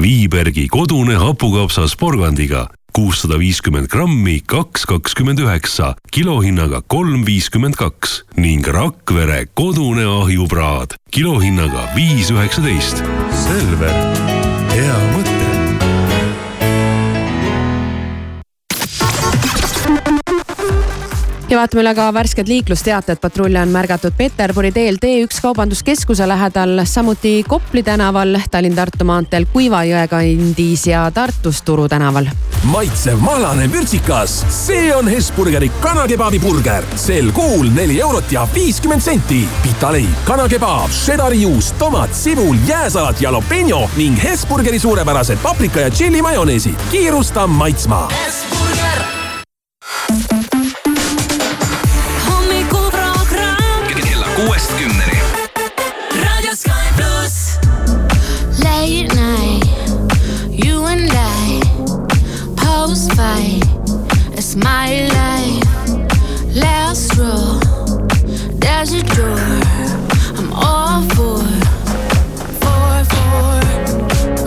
Viibergi 0.01 0.67
kodune 0.67 1.15
hapukapsas 1.15 1.95
porgandiga 1.95 2.67
kuussada 2.93 3.39
viiskümmend 3.39 3.89
grammi, 3.91 4.39
kaks 4.45 4.85
kakskümmend 4.89 5.41
üheksa, 5.43 5.93
kilohinnaga 6.11 6.81
kolm 6.87 7.25
viiskümmend 7.27 7.79
kaks 7.79 8.23
ning 8.37 8.67
Rakvere 8.67 9.45
kodune 9.53 10.05
ahjupraad 10.05 10.97
kilohinnaga 11.11 11.89
viis 11.95 12.31
üheksateist. 12.33 13.03
Selver, 13.45 13.95
ja 21.49 21.57
vaatame 21.57 21.81
üle 21.81 21.93
ka 21.97 22.09
värsked 22.13 22.47
liiklusteated. 22.47 23.17
patrulle 23.21 23.61
on 23.61 23.71
märgatud 23.73 24.13
Peterburi 24.17 24.71
teel 24.71 24.99
T1 25.01 25.41
kaubanduskeskuse 25.41 26.27
lähedal, 26.27 26.81
samuti 26.85 27.43
Kopli 27.47 27.83
tänaval, 27.83 28.37
Tallinn-Tartu 28.51 29.05
maanteel 29.05 29.47
Kuiva 29.53 29.81
jõe 29.87 30.05
kandis 30.07 30.85
ja 30.87 31.09
Tartus 31.11 31.61
Turu 31.61 31.87
tänaval. 31.89 32.29
maitsev 32.63 33.19
mahlane 33.19 33.71
vürtsikas, 33.71 34.45
see 34.49 34.95
on 34.95 35.07
Hesburgeri 35.07 35.71
kanakebabi 35.81 36.39
burger. 36.39 36.83
sel 36.95 37.31
kuul 37.31 37.69
neli 37.75 38.01
eurot 38.01 38.31
ja 38.31 38.47
viiskümmend 38.53 39.01
senti. 39.01 39.47
pitaleib, 39.63 40.25
kanakebaab, 40.25 40.91
šedari 40.91 41.41
juust, 41.41 41.77
tomat, 41.79 42.13
sibul, 42.13 42.55
jääsalat, 42.67 43.21
jalapeno 43.21 43.89
ning 43.97 44.23
Hesburgeri 44.23 44.79
suurepärased 44.79 45.37
paprika 45.43 45.79
ja 45.79 45.89
tšilli 45.89 46.21
majoneesid. 46.21 46.75
kiirusta 46.91 47.47
maitsma. 47.47 48.07
hommikuprogramm 48.09 50.48
kuuest. 54.45 54.71
Raadio 56.23 56.55
Sky. 56.55 56.71
Late 58.63 59.13
night, 59.15 59.65
you 60.65 60.85
and 60.85 61.11
I, 61.11 61.61
post 62.55 63.11
fight, 63.13 63.63
it's 64.37 64.55
my 64.55 65.07
life. 65.17 65.63
Last 66.55 67.17
row, 67.17 67.59
there's 68.61 68.93
a 68.93 69.03
door. 69.15 69.39
I'm 70.37 70.53
all 70.53 71.01
for, 71.15 71.43
for, 72.61 73.03
for. 73.11 73.59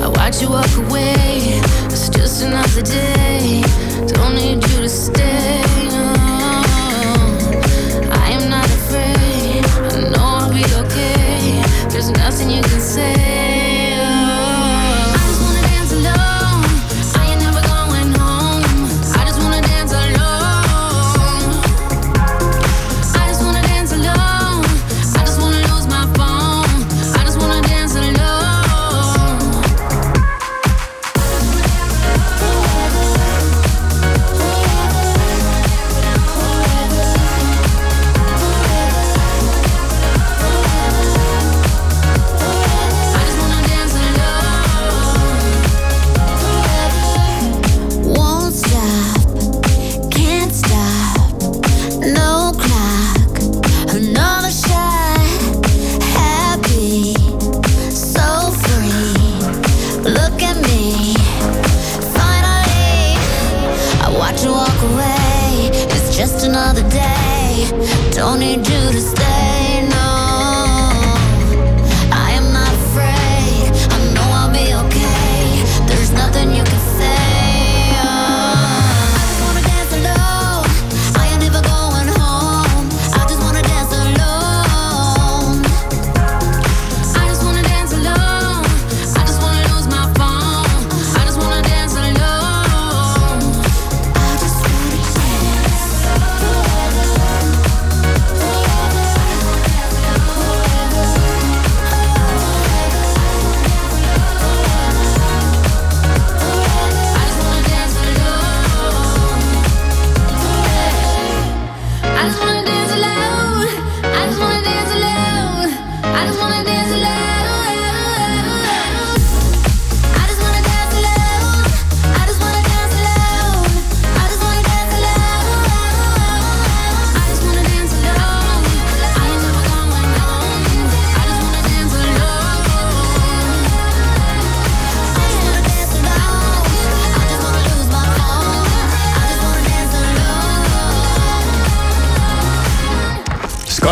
I 0.05 0.09
watch 0.17 0.41
you 0.41 0.49
walk 0.49 0.75
away. 0.89 1.61
It's 1.91 2.09
just 2.09 2.43
another 2.43 2.83
day. 2.83 3.22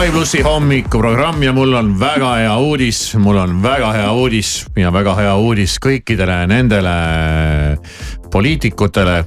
Sky 0.00 0.10
plussi 0.10 0.40
hommikuprogramm 0.40 1.42
ja 1.42 1.52
mul 1.52 1.74
on 1.76 1.90
väga 2.00 2.30
hea 2.38 2.54
uudis, 2.56 3.16
mul 3.20 3.36
on 3.36 3.58
väga 3.62 3.90
hea 3.92 4.12
uudis 4.16 4.52
ja 4.76 4.88
väga 4.92 5.12
hea 5.18 5.34
uudis 5.36 5.74
kõikidele 5.84 6.38
nendele 6.48 6.94
poliitikutele, 8.32 9.18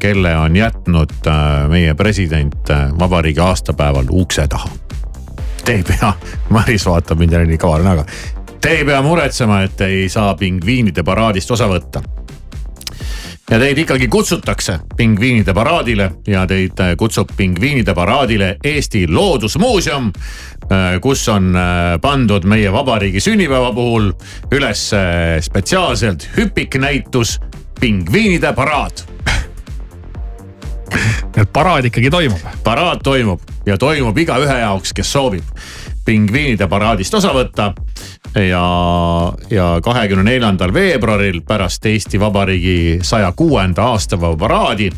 kelle 0.00 0.32
on 0.40 0.56
jätnud 0.56 1.12
äh, 1.28 1.68
meie 1.68 1.92
president 1.94 2.72
äh, 2.72 2.86
vabariigi 2.96 3.44
aastapäeval 3.44 4.08
ukse 4.16 4.48
taha. 4.48 4.72
Te 5.60 5.76
ei 5.76 5.84
pea, 5.84 6.14
Maris 6.56 6.88
vaatab 6.88 7.20
mind 7.20 7.36
jälle 7.36 7.52
nii 7.52 7.60
kaval 7.60 7.84
näoga. 7.84 8.08
Te 8.60 8.78
ei 8.78 8.88
pea 8.88 9.02
muretsema, 9.04 9.60
et 9.68 9.84
ei 9.84 10.08
saa 10.08 10.32
pingviinide 10.40 11.04
paraadist 11.04 11.52
osa 11.52 11.68
võtta 11.68 12.00
ja 13.50 13.58
teid 13.58 13.78
ikkagi 13.78 14.08
kutsutakse 14.08 14.78
pingviinide 14.96 15.54
paraadile 15.54 16.10
ja 16.26 16.46
teid 16.46 16.80
äh, 16.80 16.94
kutsub 16.96 17.28
pingviinide 17.36 17.94
paraadile 17.94 18.56
Eesti 18.64 19.06
Loodusmuuseum, 19.08 20.12
kus 21.00 21.28
on 21.28 21.56
äh, 21.56 22.00
pandud 22.00 22.44
meie 22.48 22.72
vabariigi 22.72 23.20
sünnipäeva 23.20 23.72
puhul 23.76 24.12
üles 24.52 24.86
äh, 24.96 25.40
spetsiaalselt 25.44 26.28
hüpiknäitus 26.36 27.40
Pingviinide 27.80 28.52
paraad. 28.52 29.04
et 31.36 31.52
paraad 31.52 31.84
ikkagi 31.84 32.10
toimub. 32.10 32.40
paraad 32.64 33.00
toimub 33.04 33.40
ja 33.66 33.78
toimub 33.78 34.18
igaühe 34.18 34.58
jaoks, 34.58 34.92
kes 34.92 35.12
soovib 35.12 35.44
pingviinide 36.04 36.68
paraadist 36.68 37.14
osa 37.14 37.32
võtta. 37.34 37.72
ja, 38.34 38.64
ja 39.50 39.66
kahekümne 39.82 40.24
neljandal 40.26 40.72
veebruaril 40.74 41.40
pärast 41.46 41.86
Eesti 41.86 42.20
Vabariigi 42.20 42.98
saja 43.02 43.32
kuuenda 43.36 43.82
aastapäeva 43.94 44.36
paraadi 44.36 44.90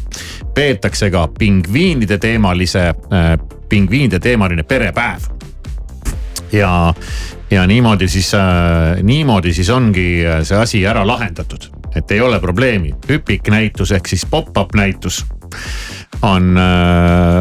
peetakse 0.54 1.10
ka 1.10 1.28
pingviinide 1.38 2.18
teemalise 2.18 2.88
äh,, 2.88 3.38
pingviinide 3.68 4.18
teemaline 4.18 4.62
perepäev. 4.62 5.20
ja, 6.52 6.94
ja 7.50 7.66
niimoodi 7.66 8.08
siis 8.08 8.34
äh,, 8.34 9.02
niimoodi 9.02 9.52
siis 9.52 9.70
ongi 9.70 10.24
see 10.42 10.58
asi 10.58 10.86
ära 10.86 11.06
lahendatud, 11.06 11.70
et 11.94 12.10
ei 12.10 12.20
ole 12.20 12.40
probleemi, 12.40 12.94
hüpiknäitus 13.08 13.92
ehk 13.92 14.08
siis 14.08 14.26
pop-up 14.30 14.74
näitus 14.74 15.26
on, 16.22 16.58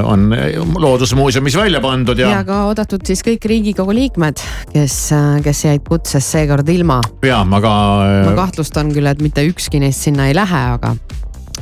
on 0.03 0.37
Loodusmuuseumis 0.75 1.57
välja 1.57 1.81
pandud 1.81 2.19
ja, 2.19 2.29
ja 2.39 2.43
ka 2.47 2.63
oodatud 2.69 3.05
siis 3.07 3.23
kõik 3.25 3.47
Riigikogu 3.49 3.95
liikmed, 3.95 4.41
kes, 4.73 4.97
kes 5.43 5.65
jäid 5.67 5.85
kutsest 5.87 6.35
seekord 6.35 6.69
ilma. 6.69 6.99
ja 7.25 7.43
ma 7.47 7.61
ka. 7.63 7.75
ma 8.29 8.35
kahtlustan 8.37 8.91
küll, 8.95 9.07
et 9.09 9.23
mitte 9.23 9.45
ükski 9.47 9.81
neist 9.83 10.07
sinna 10.07 10.29
ei 10.29 10.35
lähe, 10.35 10.61
aga. 10.75 10.95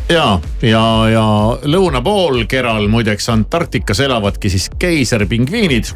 ja, 0.10 0.28
ja, 0.66 0.84
ja 1.14 1.26
lõunapoolkeral 1.70 2.90
muideks 2.92 3.30
Antarktikas 3.34 4.04
elavadki 4.04 4.52
siis 4.54 4.70
keisripingviinid 4.80 5.94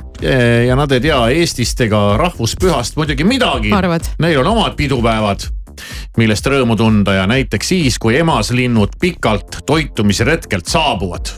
ja 0.68 0.78
nad 0.78 0.92
ei 0.96 1.04
tea 1.04 1.20
Eestist 1.42 1.82
ega 1.86 2.02
rahvuspühast 2.18 2.98
muidugi 2.98 3.28
midagi. 3.28 3.74
Neil 4.20 4.42
on 4.42 4.54
omad 4.56 4.78
pidupäevad 4.80 5.50
millest 6.18 6.48
rõõmu 6.48 6.78
tunda 6.80 7.18
ja 7.20 7.28
näiteks 7.30 7.74
siis, 7.74 8.00
kui 8.00 8.18
emaslinnud 8.18 8.98
pikalt 9.02 9.62
toitumisretkelt 9.66 10.66
saabuvad. 10.66 11.34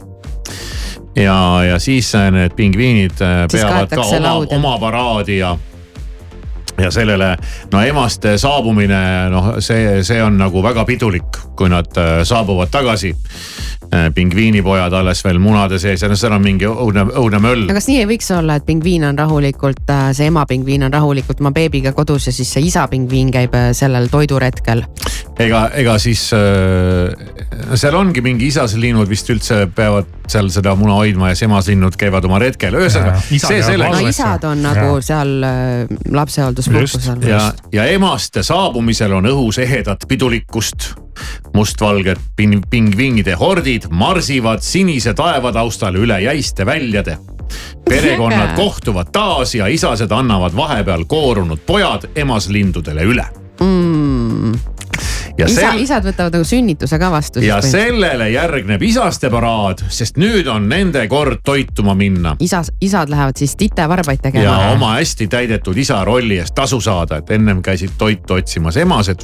Ja, 1.20 1.64
ja 1.66 1.80
siis 1.82 2.14
need 2.32 2.54
pingviinid 2.56 3.22
äh, 3.26 3.44
Siis 3.50 3.64
peavad 3.64 3.90
ka 3.92 4.06
oma, 4.06 4.36
oma 4.56 4.78
paraadi 4.80 5.40
ja 5.42 5.58
ja 6.84 6.92
sellele, 6.92 7.34
no 7.72 7.82
emaste 7.86 8.38
saabumine, 8.38 9.02
noh, 9.34 9.52
see, 9.64 10.04
see 10.04 10.22
on 10.24 10.38
nagu 10.40 10.64
väga 10.64 10.86
pidulik, 10.88 11.42
kui 11.56 11.70
nad 11.72 11.98
äh, 11.98 12.22
saabuvad 12.24 12.72
tagasi. 12.72 13.16
pingviinipojad 13.90 14.94
alles 14.94 15.24
veel 15.26 15.40
munade 15.42 15.80
sees 15.82 16.04
ja 16.04 16.08
no 16.12 16.14
seal 16.16 16.36
on 16.36 16.44
mingi 16.44 16.68
õudne, 16.70 17.08
õudne 17.18 17.40
möll. 17.42 17.64
aga 17.66 17.80
kas 17.80 17.88
nii 17.90 18.04
ei 18.04 18.06
võiks 18.06 18.28
olla, 18.36 18.60
et 18.60 18.66
pingviin 18.68 19.08
on 19.08 19.18
rahulikult, 19.18 19.90
see 20.14 20.28
ema 20.30 20.44
pingviin 20.46 20.86
on 20.86 20.94
rahulikult 20.94 21.42
oma 21.42 21.50
beebiga 21.56 21.96
kodus 21.98 22.28
ja 22.30 22.34
siis 22.36 22.54
see 22.54 22.68
isa 22.70 22.86
pingviin 22.92 23.32
käib 23.34 23.56
äh, 23.58 23.72
sellel 23.74 24.06
toiduretkel? 24.14 24.86
Ega, 25.40 25.62
ega 25.80 25.96
siis 26.02 26.26
äh, 26.36 27.76
seal 27.80 27.96
ongi 28.00 28.24
mingi 28.26 28.50
isaslinnud 28.52 29.10
vist 29.10 29.30
üldse 29.32 29.64
peavad 29.76 30.10
seal 30.30 30.50
seda 30.54 30.76
muna 30.78 31.00
hoidma 31.00 31.32
ja 31.32 31.38
siis 31.38 31.48
emaslinnud 31.48 31.96
käivad 32.00 32.28
oma 32.28 32.40
retkel, 32.44 32.76
ühesõnaga 32.80 33.22
see 33.24 33.62
no 33.80 33.92
isad 34.10 34.48
on 34.50 34.64
nagu 34.66 35.00
seal 35.06 35.36
äh, 35.48 36.00
lapsehoolduspuhkusel. 36.12 37.24
ja, 37.30 37.42
ja 37.74 37.88
emaste 37.94 38.44
saabumisel 38.46 39.16
on 39.20 39.30
õhus 39.32 39.62
ehedat 39.64 40.08
pidulikkust. 40.10 40.94
mustvalged 41.54 42.20
ping- 42.40 42.62
pingviinide 42.70 43.34
hordid 43.36 43.90
marsivad 43.92 44.64
sinise 44.64 45.14
taeva 45.14 45.52
taustal 45.52 45.96
üle 46.00 46.22
jäiste 46.24 46.66
väljade. 46.66 47.18
perekonnad 47.90 48.56
kohtuvad 48.56 49.12
taas 49.12 49.56
ja 49.56 49.68
isased 49.68 50.12
annavad 50.12 50.56
vahepeal 50.56 51.06
koorunud 51.08 51.60
pojad 51.66 52.10
emaslindudele 52.16 53.04
üle. 53.04 53.26
mm. 53.60 54.79
Ja 55.40 55.48
isa 55.48 55.62
sel-, 55.62 55.84
isad 55.84 56.04
võtavad 56.04 56.36
nagu 56.36 56.48
sünnituse 56.48 57.00
ka 57.00 57.12
vastu. 57.12 57.44
ja 57.44 57.62
sellele 57.64 58.30
järgneb 58.34 58.84
isaste 58.84 59.30
paraad, 59.32 59.84
sest 59.94 60.20
nüüd 60.20 60.48
on 60.52 60.68
nende 60.70 61.06
kord 61.12 61.44
toituma 61.46 61.96
minna 61.96 62.36
isas, 62.44 62.72
isad 62.82 63.12
lähevad 63.12 63.40
siis 63.40 63.56
titevarbaid 63.60 64.20
ja 64.20 64.28
tegema. 64.28 64.58
oma 64.74 64.94
hästi 64.98 65.28
täidetud 65.32 65.78
isa 65.78 66.02
rolli 66.06 66.40
eest 66.40 66.56
tasu 66.56 66.82
saada, 66.82 67.22
et 67.22 67.32
ennem 67.32 67.62
käisid 67.64 67.96
toitu 67.98 68.40
otsimas 68.40 68.78
emased. 68.78 69.24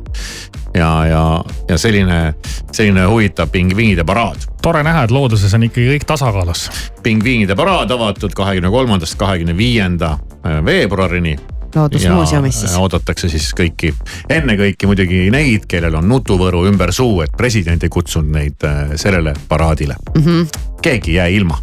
ja, 0.73 0.91
ja, 1.05 1.23
ja 1.69 1.77
selline, 1.77 2.33
selline 2.71 3.05
huvitav 3.05 3.49
pingviinide 3.51 4.03
paraad. 4.03 4.47
tore 4.61 4.83
näha, 4.83 5.03
et 5.03 5.11
looduses 5.11 5.53
on 5.53 5.67
ikkagi 5.67 5.89
kõik 5.95 6.07
tasakaalus. 6.07 6.69
pingviinide 7.03 7.55
paraad 7.55 7.91
avatud 7.91 8.33
kahekümne 8.33 8.69
kolmandast 8.69 9.19
kahekümne 9.19 9.57
viienda 9.57 10.17
äh, 10.45 10.63
veebruarini 10.65 11.35
loodusmuuseumis 11.75 12.61
siis 12.61 12.75
oodatakse 12.79 13.29
siis 13.29 13.51
kõiki, 13.57 13.93
ennekõike 14.29 14.87
muidugi 14.87 15.29
neid, 15.33 15.69
kellel 15.69 15.95
on 16.01 16.09
nutuvõru 16.09 16.65
ümber 16.69 16.93
suu, 16.95 17.21
et 17.25 17.37
president 17.37 17.83
ei 17.83 17.93
kutsunud 17.93 18.33
neid 18.35 18.67
äh, 18.67 18.95
sellele 18.95 19.33
paraadile. 19.47 19.95
Mm 20.15 20.23
-hmm. 20.23 20.47
keegi 20.81 21.11
ei 21.11 21.17
jää 21.17 21.27
ilma 21.27 21.59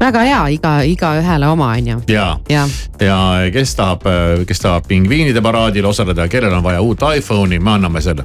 väga 0.00 0.20
hea, 0.20 0.46
iga, 0.48 0.80
igaühele 0.82 1.48
oma 1.48 1.70
on 1.70 1.88
ju. 1.88 2.00
ja, 2.08 2.38
ja 2.48 2.68
ja 3.00 3.18
kes 3.52 3.74
tahab, 3.76 4.02
kes 4.46 4.60
tahab 4.60 4.88
pingviinide 4.88 5.42
paraadil 5.42 5.84
osaleda, 5.84 6.28
kellel 6.28 6.52
on 6.52 6.62
vaja 6.62 6.80
uut 6.80 7.00
iPhone'i, 7.16 7.58
me 7.58 7.70
anname 7.70 8.00
selle. 8.00 8.24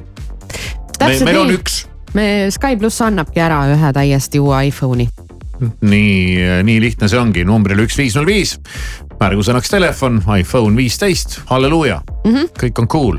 Täpselt 0.98 1.24
meil 1.24 1.40
on 1.40 1.54
üks, 1.54 1.86
me 2.14 2.26
Sky 2.50 2.76
pluss 2.76 3.02
annabki 3.02 3.40
ära 3.40 3.62
ühe 3.72 3.92
täiesti 3.92 4.40
uue 4.40 4.66
iPhone'i. 4.68 5.08
nii, 5.80 6.62
nii 6.66 6.80
lihtne 6.82 7.08
see 7.10 7.20
ongi, 7.20 7.44
numbril 7.46 7.84
üks, 7.84 7.98
viis, 8.00 8.16
null 8.18 8.28
viis. 8.28 8.56
märgusõnaks 9.20 9.72
telefon, 9.72 10.22
iPhone 10.38 10.76
viisteist, 10.76 11.40
halleluuja 11.50 12.00
mm. 12.24 12.32
-hmm. 12.34 12.52
kõik 12.62 12.82
on 12.82 12.88
cool. 12.88 13.18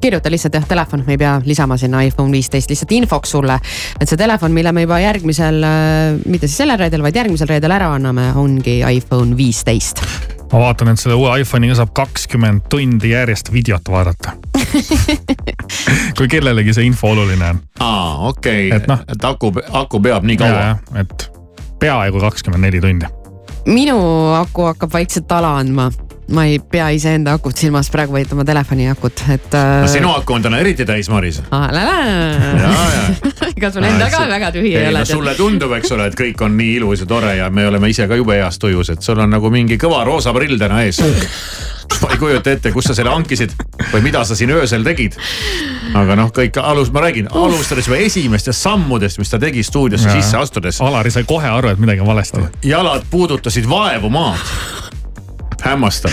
kirjuta 0.00 0.30
lihtsalt 0.30 0.54
jah 0.54 0.66
telefon, 0.68 1.04
me 1.06 1.16
ei 1.16 1.18
pea 1.18 1.40
lisama 1.44 1.76
sinna 1.76 2.02
iPhone 2.02 2.32
viisteist 2.32 2.70
lihtsalt 2.70 2.92
infoks 2.92 3.30
sulle. 3.30 3.58
et 4.00 4.08
see 4.08 4.16
telefon, 4.16 4.52
mille 4.52 4.72
me 4.72 4.86
juba 4.86 5.00
järgmisel, 5.00 5.60
mitte 6.26 6.46
siis 6.46 6.62
sellel 6.64 6.78
reedel, 6.78 7.02
vaid 7.02 7.16
järgmisel 7.16 7.48
reedel 7.48 7.70
ära 7.70 7.92
anname, 7.94 8.32
ongi 8.34 8.80
iPhone 8.80 9.36
viisteist. 9.36 10.02
ma 10.52 10.58
vaatan, 10.58 10.88
et 10.88 11.00
selle 11.00 11.14
uue 11.14 11.40
iPhone'iga 11.40 11.74
saab 11.74 11.92
kakskümmend 11.92 12.68
tundi 12.70 13.10
järjest 13.10 13.52
videot 13.52 13.88
vaadata. 13.88 14.36
kui 16.18 16.28
kellelegi 16.28 16.74
see 16.74 16.86
info 16.88 17.12
oluline 17.12 17.50
on. 17.50 17.62
aa, 17.80 18.28
okei 18.28 18.68
okay., 18.68 18.76
et 18.76 18.86
noh, 18.90 19.00
et 19.08 19.24
aku, 19.24 19.52
aku 19.72 20.00
peab 20.00 20.24
nii 20.28 20.36
kaua. 20.40 20.76
et 21.00 21.30
peaaegu 21.78 22.20
kakskümmend 22.20 22.68
neli 22.68 22.80
tundi. 22.80 23.06
minu 23.66 23.98
aku 24.34 24.70
hakkab 24.70 24.92
vaikselt 24.92 25.32
ala 25.32 25.56
andma 25.60 25.90
ma 26.32 26.44
ei 26.44 26.58
pea 26.58 26.88
iseenda 26.94 27.32
akut 27.36 27.58
silmas 27.58 27.90
praegu, 27.92 28.12
vaid 28.16 28.32
oma 28.34 28.44
telefoni 28.46 28.88
akut, 28.90 29.22
et 29.30 29.54
äh, 29.54 29.82
no 29.82 29.90
sinu 29.90 30.10
aku 30.10 30.34
on 30.34 30.42
täna 30.42 30.58
eriti 30.62 30.86
täis, 30.86 31.10
Maris. 31.10 31.40
ega 33.56 33.70
sul 33.72 33.86
endal 33.86 34.10
ka 34.10 34.24
väga 34.30 34.50
tühi 34.56 34.74
ei 34.74 34.82
ei 34.82 34.88
ole 34.90 35.04
no. 35.04 35.08
sulle 35.08 35.34
tundub, 35.38 35.72
eks 35.78 35.94
ole, 35.94 36.08
et 36.10 36.18
kõik 36.18 36.42
on 36.44 36.56
nii 36.58 36.72
ilus 36.80 37.04
ja 37.04 37.08
tore 37.10 37.36
ja 37.38 37.46
me 37.50 37.68
oleme 37.70 37.90
ise 37.92 38.08
ka 38.10 38.18
jube 38.18 38.34
heas 38.40 38.58
tujus, 38.58 38.90
et 38.96 39.06
sul 39.06 39.18
on 39.22 39.30
nagu 39.36 39.50
mingi 39.54 39.78
kõva 39.78 40.02
roosa 40.08 40.34
prill 40.34 40.58
täna 40.58 40.82
ees. 40.86 41.02
ma 42.02 42.12
ei 42.12 42.18
kujuta 42.20 42.52
ette, 42.52 42.72
kust 42.74 42.90
sa 42.90 42.96
selle 42.96 43.12
hankisid 43.12 43.54
või 43.92 44.02
mida 44.06 44.24
sa 44.26 44.36
siin 44.38 44.52
öösel 44.54 44.84
tegid. 44.86 45.16
aga 45.96 46.16
noh, 46.18 46.32
kõik 46.34 46.58
alus, 46.62 46.90
ma 46.94 47.04
räägin, 47.06 47.30
alustades 47.32 47.88
juba 47.88 48.00
esimestest 48.02 48.62
sammudest, 48.62 49.20
mis 49.22 49.32
ta 49.32 49.40
tegi 49.42 49.62
stuudiosse 49.66 50.10
sisse 50.18 50.40
astudes. 50.40 50.80
Alari 50.84 51.12
sai 51.14 51.26
kohe 51.28 51.48
aru, 51.48 51.72
et 51.72 51.82
midagi 51.82 52.04
on 52.04 52.10
valesti. 52.10 52.42
jalad 52.66 53.06
puudutasid 53.10 53.68
vaevu 53.70 54.10
maad. 54.12 54.52
hämmastav, 55.66 56.12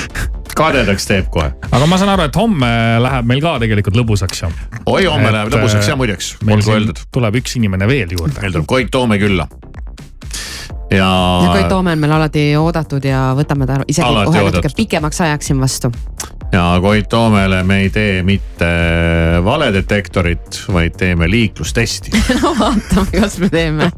kadedaks 0.55 1.05
teeb 1.09 1.27
kohe. 1.33 1.51
aga 1.71 1.89
ma 1.89 1.99
saan 2.01 2.13
aru, 2.15 2.29
et 2.29 2.39
homme 2.39 2.71
läheb 3.03 3.29
meil 3.29 3.43
ka 3.43 3.57
tegelikult 3.63 3.99
lõbusaks 4.01 4.45
ju. 4.45 4.53
oi, 4.85 5.05
homme 5.05 5.33
läheb 5.35 5.53
lõbusaks 5.53 5.89
ja 5.89 5.99
muideks, 5.99 6.35
olgu 6.47 6.77
öeldud. 6.77 7.05
tuleb 7.11 7.41
üks 7.43 7.57
inimene 7.59 7.89
veel 7.89 8.17
juurde. 8.17 8.39
meil 8.41 8.55
tuleb 8.55 8.69
Koit 8.69 8.91
Toome 8.93 9.19
külla. 9.21 9.47
ja. 10.93 11.09
ja 11.43 11.49
Koit 11.51 11.67
Toome 11.71 11.91
on 11.95 11.99
meil 11.99 12.11
alati 12.15 12.43
oodatud 12.59 13.05
ja 13.05 13.31
võtame 13.37 13.67
ta 13.69 13.79
isegi 13.87 14.25
kohe 14.25 14.43
natuke 14.49 14.69
pikemaks 14.77 15.21
ajaks 15.25 15.49
siin 15.51 15.59
vastu. 15.61 15.91
ja 16.53 16.65
Koit 16.81 17.09
Toomele 17.09 17.63
me 17.67 17.79
ei 17.85 17.89
tee 17.93 18.23
mitte 18.23 18.69
valedetektorit, 19.45 20.63
vaid 20.73 20.97
teeme 20.97 21.29
liiklustesti. 21.31 22.11
no 22.41 22.53
vaatame, 22.59 23.07
kas 23.19 23.39
me 23.41 23.49
teeme. 23.49 23.91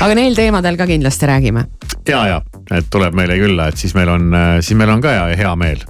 aga 0.00 0.14
neil 0.18 0.34
teemadel 0.38 0.76
ka 0.78 0.86
kindlasti 0.86 1.26
räägime. 1.30 1.64
ja, 2.08 2.24
ja, 2.26 2.40
et 2.74 2.86
tuleb 2.90 3.14
meile 3.18 3.36
külla, 3.40 3.68
et 3.72 3.76
siis 3.80 3.94
meil 3.98 4.08
on, 4.12 4.30
siis 4.60 4.76
meil 4.78 4.90
on 4.94 5.00
ka 5.04 5.12
hea, 5.14 5.36
hea 5.42 5.54
meel, 5.60 5.82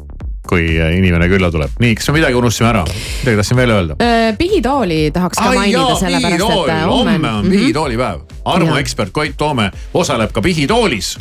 kui 0.48 0.64
inimene 0.96 1.28
külla 1.30 1.50
tuleb. 1.52 1.74
nii, 1.82 1.94
kas 1.98 2.08
me 2.10 2.18
midagi 2.18 2.38
unustasime 2.40 2.70
ära? 2.72 2.84
midagi 2.88 3.36
tahtsin 3.42 3.56
veel 3.60 3.74
öelda. 3.76 3.96
pihitooli 4.38 5.00
tahaks 5.14 5.38
ka 5.40 5.52
mainida, 5.54 5.94
sellepärast 6.00 6.50
et 6.56 6.74
äh, 6.74 6.84
homme 6.88 7.16
on 7.16 7.46
Mhm. 7.46 7.50
pihitoolipäev. 7.52 8.20
Armu 8.48 8.72
Jaa. 8.72 8.82
ekspert 8.82 9.12
Koit 9.12 9.36
Toome 9.36 9.70
osaleb 9.94 10.32
ka 10.32 10.42
pihitoolis. 10.42 11.16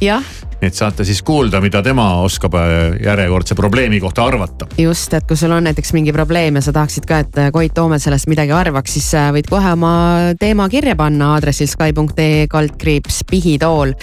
et 0.61 0.73
saate 0.73 1.05
siis 1.05 1.21
kuulda, 1.21 1.61
mida 1.61 1.83
tema 1.85 2.21
oskab 2.25 2.55
äh, 2.57 2.97
järjekordse 3.03 3.55
probleemi 3.55 3.99
kohta 3.99 4.25
arvata. 4.25 4.67
just, 4.77 5.13
et 5.13 5.27
kui 5.27 5.37
sul 5.37 5.51
on 5.51 5.63
näiteks 5.63 5.93
mingi 5.93 6.13
probleem 6.13 6.55
ja 6.55 6.61
sa 6.61 6.73
tahaksid 6.73 7.05
ka, 7.05 7.19
et 7.19 7.37
äh, 7.37 7.51
Koit 7.51 7.73
Toome 7.73 7.99
sellest 7.99 8.27
midagi 8.27 8.51
arvaks, 8.51 8.93
siis 8.97 9.11
äh, 9.13 9.29
võid 9.35 9.49
kohe 9.49 9.71
oma 9.75 9.93
teema 10.39 10.69
kirja 10.69 10.95
panna 10.95 11.33
aadressil 11.35 11.67
Sky.ee 11.67 12.47
kaldkriips 12.49 13.23
pihitool. 13.29 13.93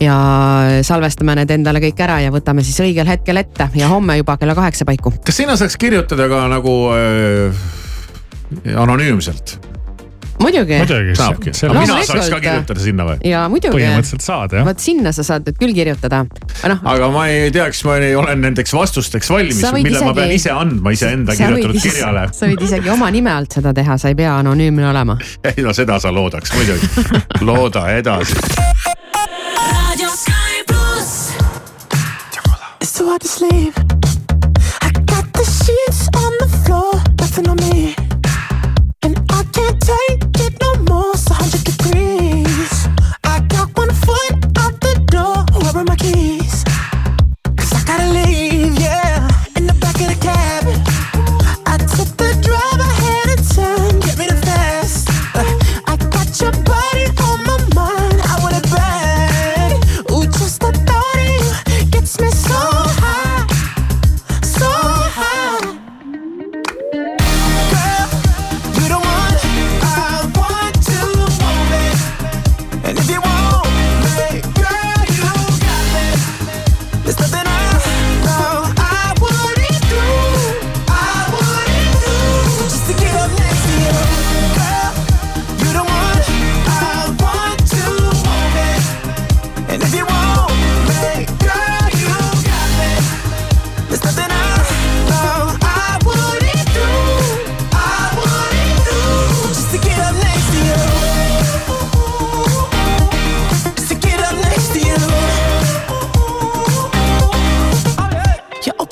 ja 0.00 0.18
salvestame 0.82 1.34
need 1.34 1.50
endale 1.50 1.82
kõik 1.82 2.00
ära 2.00 2.20
ja 2.22 2.30
võtame 2.32 2.62
siis 2.64 2.78
õigel 2.80 3.08
hetkel 3.08 3.36
ette 3.36 3.68
ja 3.74 3.88
homme 3.88 4.16
juba 4.16 4.36
kella 4.38 4.54
kaheksa 4.54 4.86
paiku. 4.88 5.12
kas 5.24 5.36
sinna 5.36 5.56
saaks 5.56 5.76
kirjutada 5.76 6.28
ka 6.28 6.46
nagu 6.48 6.76
äh, 6.94 7.66
anonüümselt? 8.76 9.58
muidugi. 10.42 10.78
saabki, 11.18 11.52
mina 11.74 11.98
saaks 12.06 12.30
ka 12.32 12.40
kirjutada 12.42 12.82
sinna 12.82 13.06
või? 13.08 13.18
ja 13.26 13.44
muidugi. 13.50 13.74
põhimõtteliselt 13.76 14.24
saad 14.24 14.54
jah. 14.58 14.66
vot 14.68 14.82
sinna 14.82 15.12
sa 15.14 15.24
saad 15.26 15.48
nüüd 15.48 15.58
küll 15.60 15.74
kirjutada. 15.76 16.24
noh, 16.72 16.84
aga 16.92 17.10
ma 17.14 17.26
ei 17.32 17.50
teaks, 17.54 17.82
ma 17.88 17.98
ei, 18.02 18.14
olen 18.18 18.42
nendeks 18.46 18.74
vastusteks 18.76 19.30
valmis 19.32 19.62
võid 19.64 19.88
mille 19.88 20.00
ma 20.00 20.12
isegi- 20.12 20.20
pean 20.20 20.34
ise 20.36 20.54
andma 20.54 20.94
iseenda 20.94 21.32
võid 21.34 21.42
kirjutatud 21.42 21.80
is- 21.80 21.88
kirjale. 21.88 22.26
sa 22.32 22.50
võid 22.50 22.64
isegi 22.68 22.94
oma 22.94 23.10
nime 23.14 23.32
alt 23.34 23.58
seda 23.58 23.74
teha, 23.74 23.98
sa 23.98 24.12
ei 24.12 24.18
pea 24.18 24.38
anonüümne 24.38 24.88
olema. 24.90 25.18
ei 25.50 25.64
no 25.64 25.74
seda 25.76 25.98
sa 26.02 26.12
loodaks 26.14 26.54
muidugi, 26.54 26.88
looda 27.40 27.88
edasi. 27.98 28.38
It's 32.80 32.92
too 32.96 33.08
hard 33.08 33.20
to 33.20 33.28
sleep. 33.28 33.74
I 34.80 34.90
got 35.04 35.26
the 35.32 35.44
sheets 35.44 36.08
on 36.14 36.32
the 36.38 36.48
floor, 36.64 36.92
nothing 37.18 37.48
on 37.48 37.56
me. 37.56 37.94
And 39.02 39.18
I 39.30 39.42
can't 39.52 39.80
take 39.80 40.20
no 40.22 40.27
more, 40.86 41.12
it's 41.14 41.28
100 41.28 41.64
degrees. 41.64 42.88
I 43.24 43.40
got 43.48 43.76
one 43.76 43.90
foot 43.90 44.18
out 44.22 44.27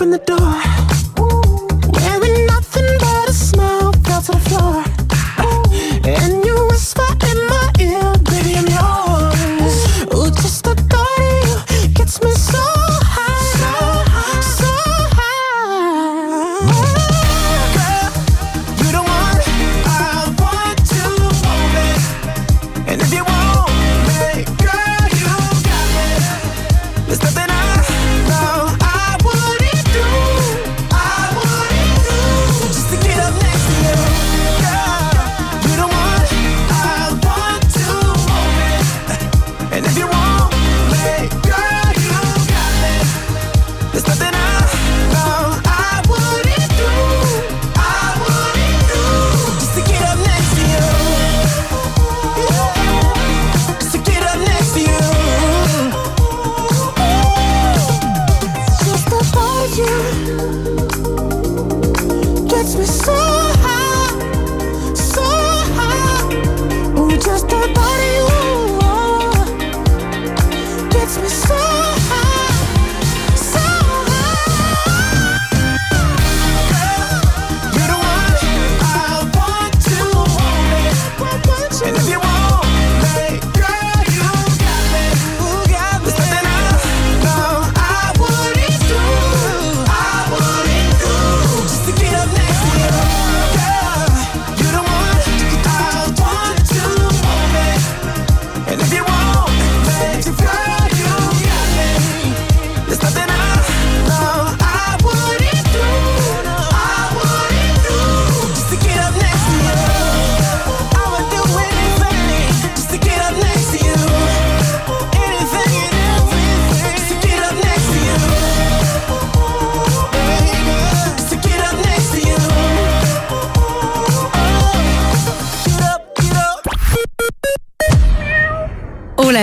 open 0.06 0.10
the 0.10 0.18
door. 0.18 0.95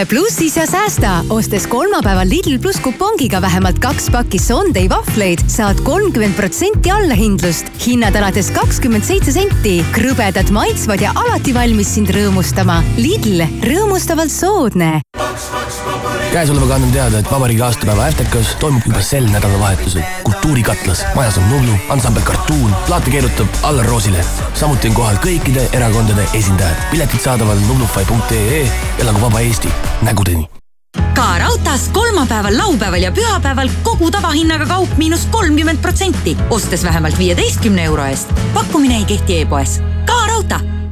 Ole 0.04 0.10
plussis 0.10 0.58
ja 0.58 0.66
säästa, 0.68 1.24
ostes 1.30 1.68
kolmapäeval 1.68 2.28
Lidl 2.30 2.58
pluss 2.62 2.80
kupongiga 2.84 3.42
vähemalt 3.42 3.80
kaks 3.80 4.10
pakki 4.12 4.40
Sunday 4.40 4.90
vahvleid, 4.90 5.44
saad 5.48 5.80
kolmkümmend 5.84 6.36
protsenti 6.36 6.92
allahindlust. 6.92 7.72
hinnad 7.86 8.16
alates 8.16 8.52
kakskümmend 8.52 9.04
seitse 9.04 9.32
senti. 9.32 9.80
krõbedad, 9.96 10.52
maitsvad 10.52 11.02
ja 11.02 11.14
alati 11.16 11.54
valmis 11.54 11.96
sind 11.96 12.12
rõõmustama. 12.12 12.82
Lidl, 12.98 13.46
rõõmustavalt 13.64 14.32
soodne. 14.32 15.00
Käesolevaga 16.34 16.76
annan 16.76 16.92
teada, 16.92 17.20
et 17.20 17.32
vabariigi 17.32 17.62
aastapäeva 17.62 18.08
Äftekas 18.10 18.56
toimub 18.62 18.86
juba 18.88 19.02
sel 19.06 19.28
nädalavahetusel 19.30 20.02
Kultuurikatlas. 20.24 21.04
majas 21.16 21.38
on 21.38 21.50
Nublu, 21.50 21.72
ansambel 21.90 22.24
Kartuun, 22.26 22.76
plaate 22.88 23.12
keerutab 23.12 23.48
Allar 23.64 23.86
Roosile. 23.86 24.26
samuti 24.54 24.88
on 24.88 24.94
kohal 24.94 25.16
kõikide 25.16 25.68
erakondade 25.74 26.26
esindajad. 26.34 26.90
piletid 26.92 27.20
saadaval 27.20 27.58
nublufy.ee. 27.68 28.72
elagu 29.00 29.22
vaba 29.22 29.40
Eesti, 29.40 29.70
nägudeni 30.02 30.50
ka 31.14 31.40
raudtees 31.40 31.90
kolmapäeval, 31.94 32.58
laupäeval 32.58 33.02
ja 33.02 33.12
pühapäeval 33.12 33.70
kogu 33.84 34.12
tavahinnaga 34.12 34.66
kaup 34.66 34.98
miinus 34.98 35.26
kolmkümmend 35.32 35.82
protsenti, 35.82 36.38
ostes 36.50 36.84
vähemalt 36.84 37.18
viieteistkümne 37.18 37.84
euro 37.84 38.06
eest. 38.06 38.34
pakkumine 38.54 38.98
ei 38.98 39.06
kehti 39.06 39.42
e-poes. 39.42 39.82
ka 40.06 40.26
raudtee 40.28 40.83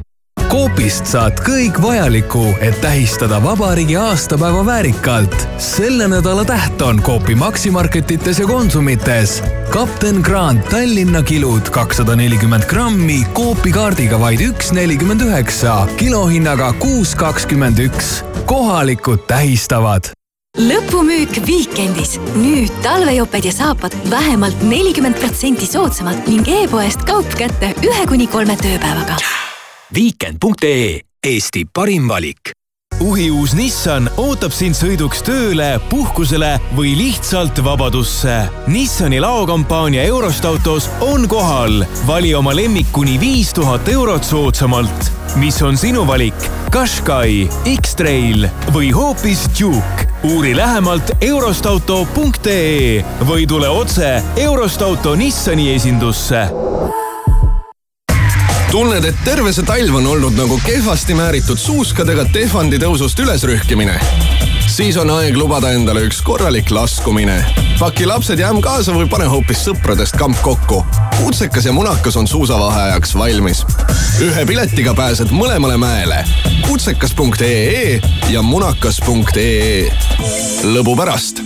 Coopist 0.51 1.07
saad 1.07 1.37
kõik 1.45 1.77
vajaliku, 1.79 2.41
et 2.59 2.75
tähistada 2.83 3.37
vabariigi 3.39 3.95
aastapäeva 3.95 4.65
väärikalt. 4.67 5.35
selle 5.63 6.09
nädala 6.11 6.43
täht 6.45 6.81
on 6.81 6.99
Coopi 7.01 7.35
Maximarketites 7.35 8.39
ja 8.39 8.47
Konsumites. 8.47 9.43
kapten 9.69 10.19
Grant 10.19 10.69
Tallinna 10.69 11.23
kilud 11.23 11.69
kakssada 11.71 12.15
nelikümmend 12.15 12.65
grammi 12.67 13.23
Coopi 13.33 13.71
kaardiga 13.71 14.19
vaid 14.19 14.41
üks 14.43 14.73
nelikümmend 14.75 15.21
üheksa, 15.21 15.87
kilohinnaga 15.97 16.73
kuus 16.73 17.15
kakskümmend 17.15 17.79
üks. 17.79 18.23
kohalikud 18.45 19.23
tähistavad 19.27 20.11
lõpumüük 20.59 21.47
Viikendis. 21.47 22.19
nüüd 22.35 22.71
talvejoped 22.83 23.45
ja 23.45 23.51
saapad 23.51 23.95
vähemalt 24.09 24.61
nelikümmend 24.61 25.15
protsenti 25.15 25.65
soodsamalt 25.65 26.27
ning 26.27 26.47
e-poest 26.47 27.07
kaup 27.07 27.39
kätte 27.39 27.71
ühe 27.87 28.05
kuni 28.07 28.27
kolme 28.27 28.59
tööpäevaga. 28.59 29.15
viikend.ee 29.93 30.99
Eesti 31.27 31.65
parim 31.73 32.07
valik 32.07 32.51
uhiuus 33.01 33.55
Nissan 33.57 34.05
ootab 34.21 34.53
sind 34.53 34.77
sõiduks 34.77 35.23
tööle, 35.25 35.79
puhkusele 35.89 36.51
või 36.77 36.91
lihtsalt 36.97 37.57
vabadusse. 37.65 38.35
Nissani 38.69 39.17
laokampaania 39.23 40.03
Eurost 40.05 40.45
autos 40.45 40.89
on 41.01 41.27
kohal. 41.29 41.81
vali 42.07 42.35
oma 42.35 42.53
lemmik 42.55 42.91
kuni 42.91 43.19
viis 43.19 43.53
tuhat 43.53 43.89
eurot 43.89 44.23
soodsamalt. 44.23 45.11
mis 45.35 45.61
on 45.61 45.77
sinu 45.77 46.07
valik? 46.07 46.37
Qashqai, 46.71 47.49
X-Trail 47.81 48.49
või 48.73 48.91
hoopis 48.93 49.49
Duke? 49.59 50.07
uuri 50.23 50.55
lähemalt 50.55 51.11
eurostauto.ee 51.21 53.03
või 53.25 53.47
tule 53.47 53.69
otse 53.69 54.23
Eurost 54.37 54.81
auto 54.81 55.15
Nissani 55.15 55.73
esindusse 55.73 56.49
tunned, 58.71 59.03
et 59.03 59.17
terve 59.25 59.51
see 59.51 59.65
talv 59.67 59.95
on 59.99 60.05
olnud 60.13 60.35
nagu 60.37 60.55
kehvasti 60.63 61.15
määritud 61.17 61.59
suuskadega 61.59 62.23
Tehvandi 62.31 62.79
tõusust 62.79 63.19
ülesrühkimine? 63.19 63.97
siis 64.71 64.95
on 65.01 65.09
aeg 65.11 65.35
lubada 65.35 65.73
endale 65.75 66.05
üks 66.07 66.21
korralik 66.23 66.71
laskumine. 66.71 67.35
paki 67.79 68.07
lapsed 68.07 68.39
ja 68.39 68.51
ämm 68.53 68.61
kaasa 68.63 68.95
või 68.95 69.09
pane 69.11 69.27
hoopis 69.27 69.65
sõpradest 69.67 70.15
kamp 70.19 70.39
kokku. 70.41 70.85
kutsekas 71.17 71.67
ja 71.67 71.75
munakas 71.75 72.15
on 72.15 72.27
suusavaheajaks 72.27 73.15
valmis. 73.19 73.65
ühe 74.23 74.45
piletiga 74.45 74.93
pääsed 74.95 75.35
mõlemale 75.35 75.77
mäele. 75.77 76.23
kutsekas.ee 76.67 77.99
ja 78.29 78.41
munakas.ee. 78.41 79.89
lõbu 80.63 80.95
pärast 80.95 81.43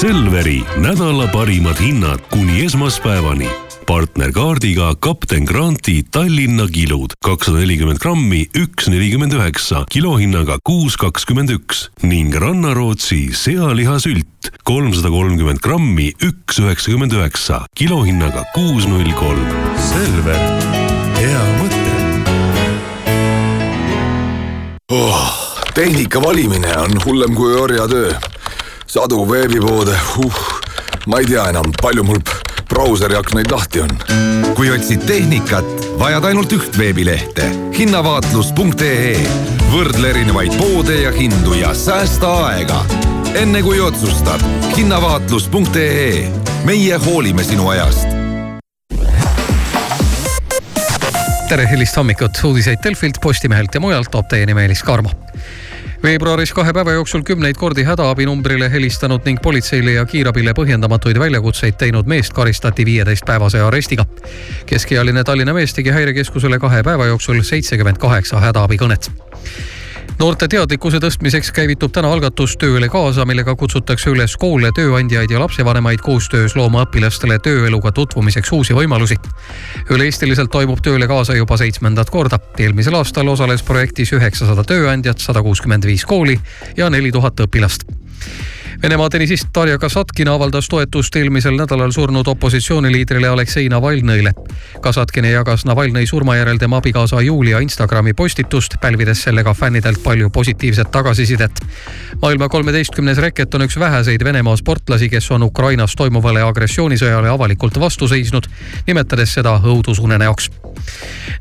Selveri 0.00 0.62
nädala 0.76 1.28
parimad 1.28 1.76
hinnad 1.80 2.24
kuni 2.32 2.64
esmaspäevani 2.64 3.69
partnerkaardiga 3.90 4.92
kapten 5.02 5.42
Granti 5.44 6.04
Tallinna 6.14 6.68
kilud 6.70 7.16
kakssada 7.26 7.58
nelikümmend 7.58 7.98
grammi, 7.98 8.44
üks 8.54 8.86
nelikümmend 8.86 9.34
üheksa, 9.34 9.80
kilohinnaga 9.90 10.60
kuus 10.62 10.94
kakskümmend 11.00 11.50
üks 11.50 11.88
ning 12.06 12.30
Rannarootsi 12.30 13.32
sealihasült 13.34 14.52
kolmsada 14.62 15.10
kolmkümmend 15.10 15.58
grammi, 15.64 16.12
üks 16.22 16.60
üheksakümmend 16.62 17.16
üheksa, 17.18 17.64
kilohinnaga 17.74 18.44
kuus 18.54 18.86
null 18.86 19.10
kolm. 19.18 19.50
Selver, 19.88 20.38
hea 21.18 21.42
mõte 21.58 21.80
oh,. 24.94 25.26
tehnika 25.74 26.22
valimine 26.22 26.76
on 26.84 26.94
hullem 27.08 27.34
kui 27.34 27.58
orjatöö. 27.58 28.14
sadu 28.86 29.26
veebipoode, 29.32 29.98
uh, 30.22 30.46
ma 31.10 31.18
ei 31.18 31.26
tea 31.26 31.48
enam, 31.50 31.74
palju 31.82 32.06
mul 32.06 32.22
brauseri 32.70 33.16
aknaid 33.18 33.50
lahti 33.50 33.80
on. 33.80 33.90
kui 34.54 34.70
otsid 34.70 35.02
tehnikat, 35.06 35.66
vajad 35.98 36.24
ainult 36.30 36.52
üht 36.54 36.78
veebilehte 36.78 37.48
hinnavaatlus.ee. 37.76 39.14
võrdle 39.72 40.12
erinevaid 40.14 40.54
poode 40.58 41.00
ja 41.02 41.12
hindu 41.14 41.56
ja 41.58 41.74
säästa 41.74 42.30
aega. 42.46 42.84
enne 43.34 43.62
kui 43.66 43.80
otsustad. 43.80 44.44
hinnavaatlus.ee. 44.76 46.28
meie 46.64 47.00
hoolime 47.06 47.44
sinu 47.44 47.68
ajast 47.68 48.18
tere 51.50 51.66
hilist 51.66 51.96
hommikut, 51.98 52.38
uudiseid 52.44 52.78
Delfilt, 52.84 53.18
Postimehelt 53.22 53.74
ja 53.74 53.80
mujalt 53.82 54.10
toob 54.10 54.28
teieni 54.30 54.54
Meelis 54.54 54.84
Karmo 54.86 55.10
veebruaris 56.02 56.52
kahe 56.52 56.72
päeva 56.72 56.92
jooksul 56.92 57.22
kümneid 57.22 57.56
kordi 57.60 57.84
hädaabinumbrile 57.84 58.70
helistanud 58.72 59.24
ning 59.24 59.40
politseile 59.42 59.92
ja 59.92 60.04
kiirabile 60.04 60.54
põhjendamatuid 60.56 61.18
väljakutseid 61.20 61.76
teinud 61.78 62.08
meest 62.08 62.32
karistati 62.32 62.84
viieteistpäevase 62.84 63.60
arestiga. 63.60 64.06
keskealine 64.66 65.24
Tallinna 65.24 65.52
mees 65.52 65.74
tegi 65.74 65.90
häirekeskusele 65.90 66.58
kahe 66.58 66.82
päeva 66.82 67.06
jooksul 67.06 67.42
seitsekümmend 67.42 67.98
kaheksa 67.98 68.40
hädaabikõnet 68.40 69.10
noorte 70.20 70.48
teadlikkuse 70.52 70.98
tõstmiseks 71.00 71.48
käivitub 71.56 71.92
täna 71.96 72.10
algatus 72.12 72.52
Tööle 72.60 72.90
kaasa, 72.92 73.24
millega 73.28 73.54
kutsutakse 73.56 74.10
üles 74.12 74.34
koole, 74.40 74.68
tööandjaid 74.76 75.32
ja 75.32 75.40
lapsevanemaid 75.40 76.02
koostöös 76.04 76.56
looma 76.58 76.84
õpilastele 76.84 77.38
tööeluga 77.40 77.92
tutvumiseks 77.96 78.52
uusi 78.52 78.76
võimalusi. 78.76 79.16
üle-eestiliselt 79.90 80.52
toimub 80.52 80.84
Tööle 80.84 81.08
kaasa 81.08 81.36
juba 81.36 81.56
seitsmendat 81.56 82.10
korda. 82.10 82.38
eelmisel 82.58 82.94
aastal 82.94 83.28
osales 83.28 83.62
projektis 83.62 84.12
üheksasada 84.12 84.64
tööandjat, 84.64 85.18
sada 85.18 85.42
kuuskümmend 85.42 85.86
viis 85.86 86.04
kooli 86.04 86.40
ja 86.76 86.90
neli 86.90 87.12
tuhat 87.12 87.40
õpilast 87.40 87.88
Venemaa 88.82 89.08
tennisist 89.08 89.48
Darja 89.54 89.78
Kasatkin 89.78 90.28
avaldas 90.28 90.68
toetust 90.68 91.16
eelmisel 91.16 91.56
nädalal 91.56 91.90
surnud 91.92 92.26
opositsiooniliidrile 92.26 93.28
Aleksei 93.28 93.68
Navalnõile. 93.68 94.32
Kasatkin 94.80 95.24
jagas 95.28 95.66
Navalnõi 95.68 96.06
surma 96.08 96.38
järel 96.38 96.56
tema 96.58 96.78
abikaasa 96.80 97.20
Julia 97.20 97.60
Instagrami 97.60 98.14
postitust, 98.16 98.78
pälvides 98.80 99.20
sellega 99.22 99.54
fännidelt 99.54 100.00
palju 100.02 100.30
positiivset 100.30 100.90
tagasisidet. 100.90 101.60
maailma 102.22 102.48
kolmeteistkümnes 102.48 103.18
reket 103.18 103.54
on 103.54 103.62
üks 103.62 103.78
väheseid 103.78 104.24
Venemaa 104.24 104.56
sportlasi, 104.56 105.08
kes 105.08 105.30
on 105.30 105.42
Ukrainas 105.42 105.96
toimuvale 105.96 106.42
agressioonisõjale 106.42 107.28
avalikult 107.28 107.80
vastu 107.80 108.08
seisnud, 108.08 108.46
nimetades 108.86 109.34
seda 109.34 109.60
õudusunenäoks 109.64 110.50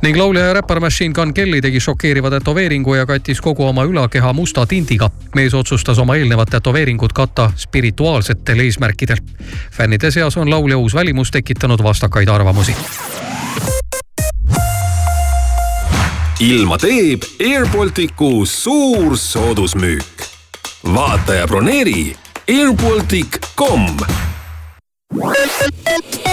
ning 0.01 0.17
laulja 0.17 0.45
ja 0.45 0.53
räppar 0.53 0.79
Machine 0.79 1.13
Gun 1.13 1.33
Kelly 1.33 1.61
tegi 1.61 1.79
šokeeriva 1.79 2.29
tätoveeringu 2.29 2.95
ja 2.95 3.05
kattis 3.05 3.41
kogu 3.41 3.65
oma 3.65 3.83
ülakeha 3.83 4.33
musta 4.33 4.65
tindiga. 4.65 5.09
mees 5.35 5.53
otsustas 5.53 5.99
oma 5.99 6.15
eelnevad 6.15 6.47
tätoveeringud 6.51 7.13
katta 7.13 7.28
spirituaalsetel 7.55 8.59
eesmärkidel. 8.59 9.17
fännide 9.71 10.11
seas 10.11 10.37
on 10.37 10.49
laulja 10.49 10.77
uus 10.77 10.93
välimus 10.93 11.31
tekitanud 11.31 11.83
vastakaid 11.83 12.27
arvamusi. 12.27 12.75
ilma 16.39 16.77
teeb 16.77 17.21
Air 17.39 17.67
Balticu 17.67 18.45
suur 18.45 19.17
soodusmüük. 19.17 20.23
vaata 20.93 21.33
ja 21.33 21.47
broneeri 21.47 22.15
airbaltic.com 22.49 23.97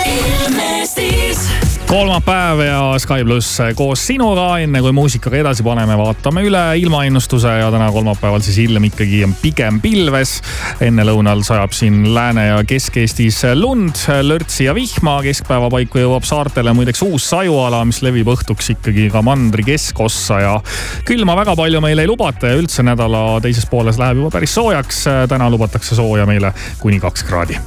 ilmestis 0.07 1.66
kolmapäev 1.87 2.61
ja 2.61 2.99
Sky 2.99 3.25
pluss 3.25 3.59
koos 3.75 4.07
sinuga, 4.07 4.59
enne 4.59 4.81
kui 4.83 4.93
muusikaga 4.93 5.39
edasi 5.39 5.63
paneme, 5.63 5.95
vaatame 5.99 6.43
üle 6.47 6.63
ilmaennustuse 6.81 7.53
ja 7.61 7.69
täna 7.71 7.87
kolmapäeval 7.95 8.43
siis 8.43 8.59
ilm 8.65 8.89
ikkagi 8.89 9.23
on 9.25 9.35
pigem 9.43 9.79
pilves. 9.81 10.41
ennelõunal 10.81 11.45
sajab 11.47 11.73
siin 11.73 12.15
Lääne- 12.15 12.47
ja 12.49 12.57
Kesk-Eestis 12.65 13.43
lund, 13.55 14.03
lörtsi 14.23 14.65
ja 14.65 14.75
vihma. 14.75 15.23
keskpäeva 15.23 15.71
paiku 15.71 15.99
jõuab 15.99 16.25
saartele 16.25 16.73
muideks 16.73 17.03
uus 17.03 17.31
sajuala, 17.31 17.85
mis 17.85 18.03
levib 18.03 18.27
õhtuks 18.27 18.71
ikkagi 18.75 19.11
ka 19.11 19.23
mandri 19.23 19.63
keskossa 19.63 20.41
ja 20.41 20.61
külma 21.05 21.37
väga 21.37 21.57
palju 21.57 21.81
meile 21.81 22.03
ei 22.03 22.11
lubata 22.11 22.47
ja 22.47 22.59
üldse 22.59 22.83
nädala 22.83 23.41
teises 23.41 23.67
pooles 23.67 23.99
läheb 23.99 24.17
juba 24.17 24.31
päris 24.31 24.55
soojaks. 24.55 25.05
täna 25.29 25.51
lubatakse 25.51 25.95
sooja 25.95 26.27
meile 26.27 26.53
kuni 26.81 27.01
kaks 27.01 27.23
kraadi 27.23 27.59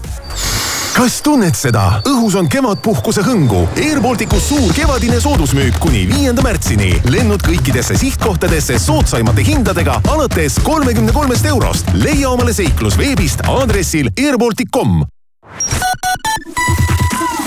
kas 1.00 1.22
tunned 1.24 1.56
seda? 1.56 2.02
õhus 2.10 2.34
on 2.36 2.50
kevadpuhkuse 2.52 3.22
hõngu. 3.24 3.62
Air 3.80 4.02
Balticus 4.04 4.50
suur 4.50 4.74
kevadine 4.76 5.20
soodusmüük 5.24 5.78
kuni 5.80 6.02
viienda 6.10 6.44
märtsini. 6.44 6.90
lennud 7.08 7.44
kõikidesse 7.46 7.96
sihtkohtadesse 8.02 8.80
soodsaimate 8.84 9.46
hindadega 9.48 10.02
alates 10.12 10.58
kolmekümne 10.64 11.16
kolmest 11.16 11.46
eurost. 11.46 11.88
leia 11.94 12.30
omale 12.30 12.54
seiklus 12.54 12.98
veebist 13.00 13.46
aadressil 13.48 14.10
airbaltic.com. 14.20 15.06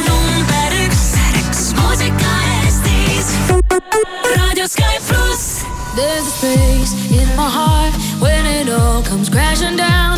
number 0.09 0.79
üks, 0.87 1.05
üks 1.43 1.61
muusika 1.77 2.33
Eestis. 2.63 3.35
raadio 4.37 4.69
Sky 4.69 4.97
pluss. 5.09 5.61
There's 5.95 6.25
a 6.25 6.35
space 6.39 6.93
in 7.11 7.29
my 7.37 7.51
heart 7.53 7.93
when 8.21 8.47
it 8.47 8.73
all 8.73 9.03
comes 9.03 9.29
crashing 9.29 9.77
down. 9.77 10.13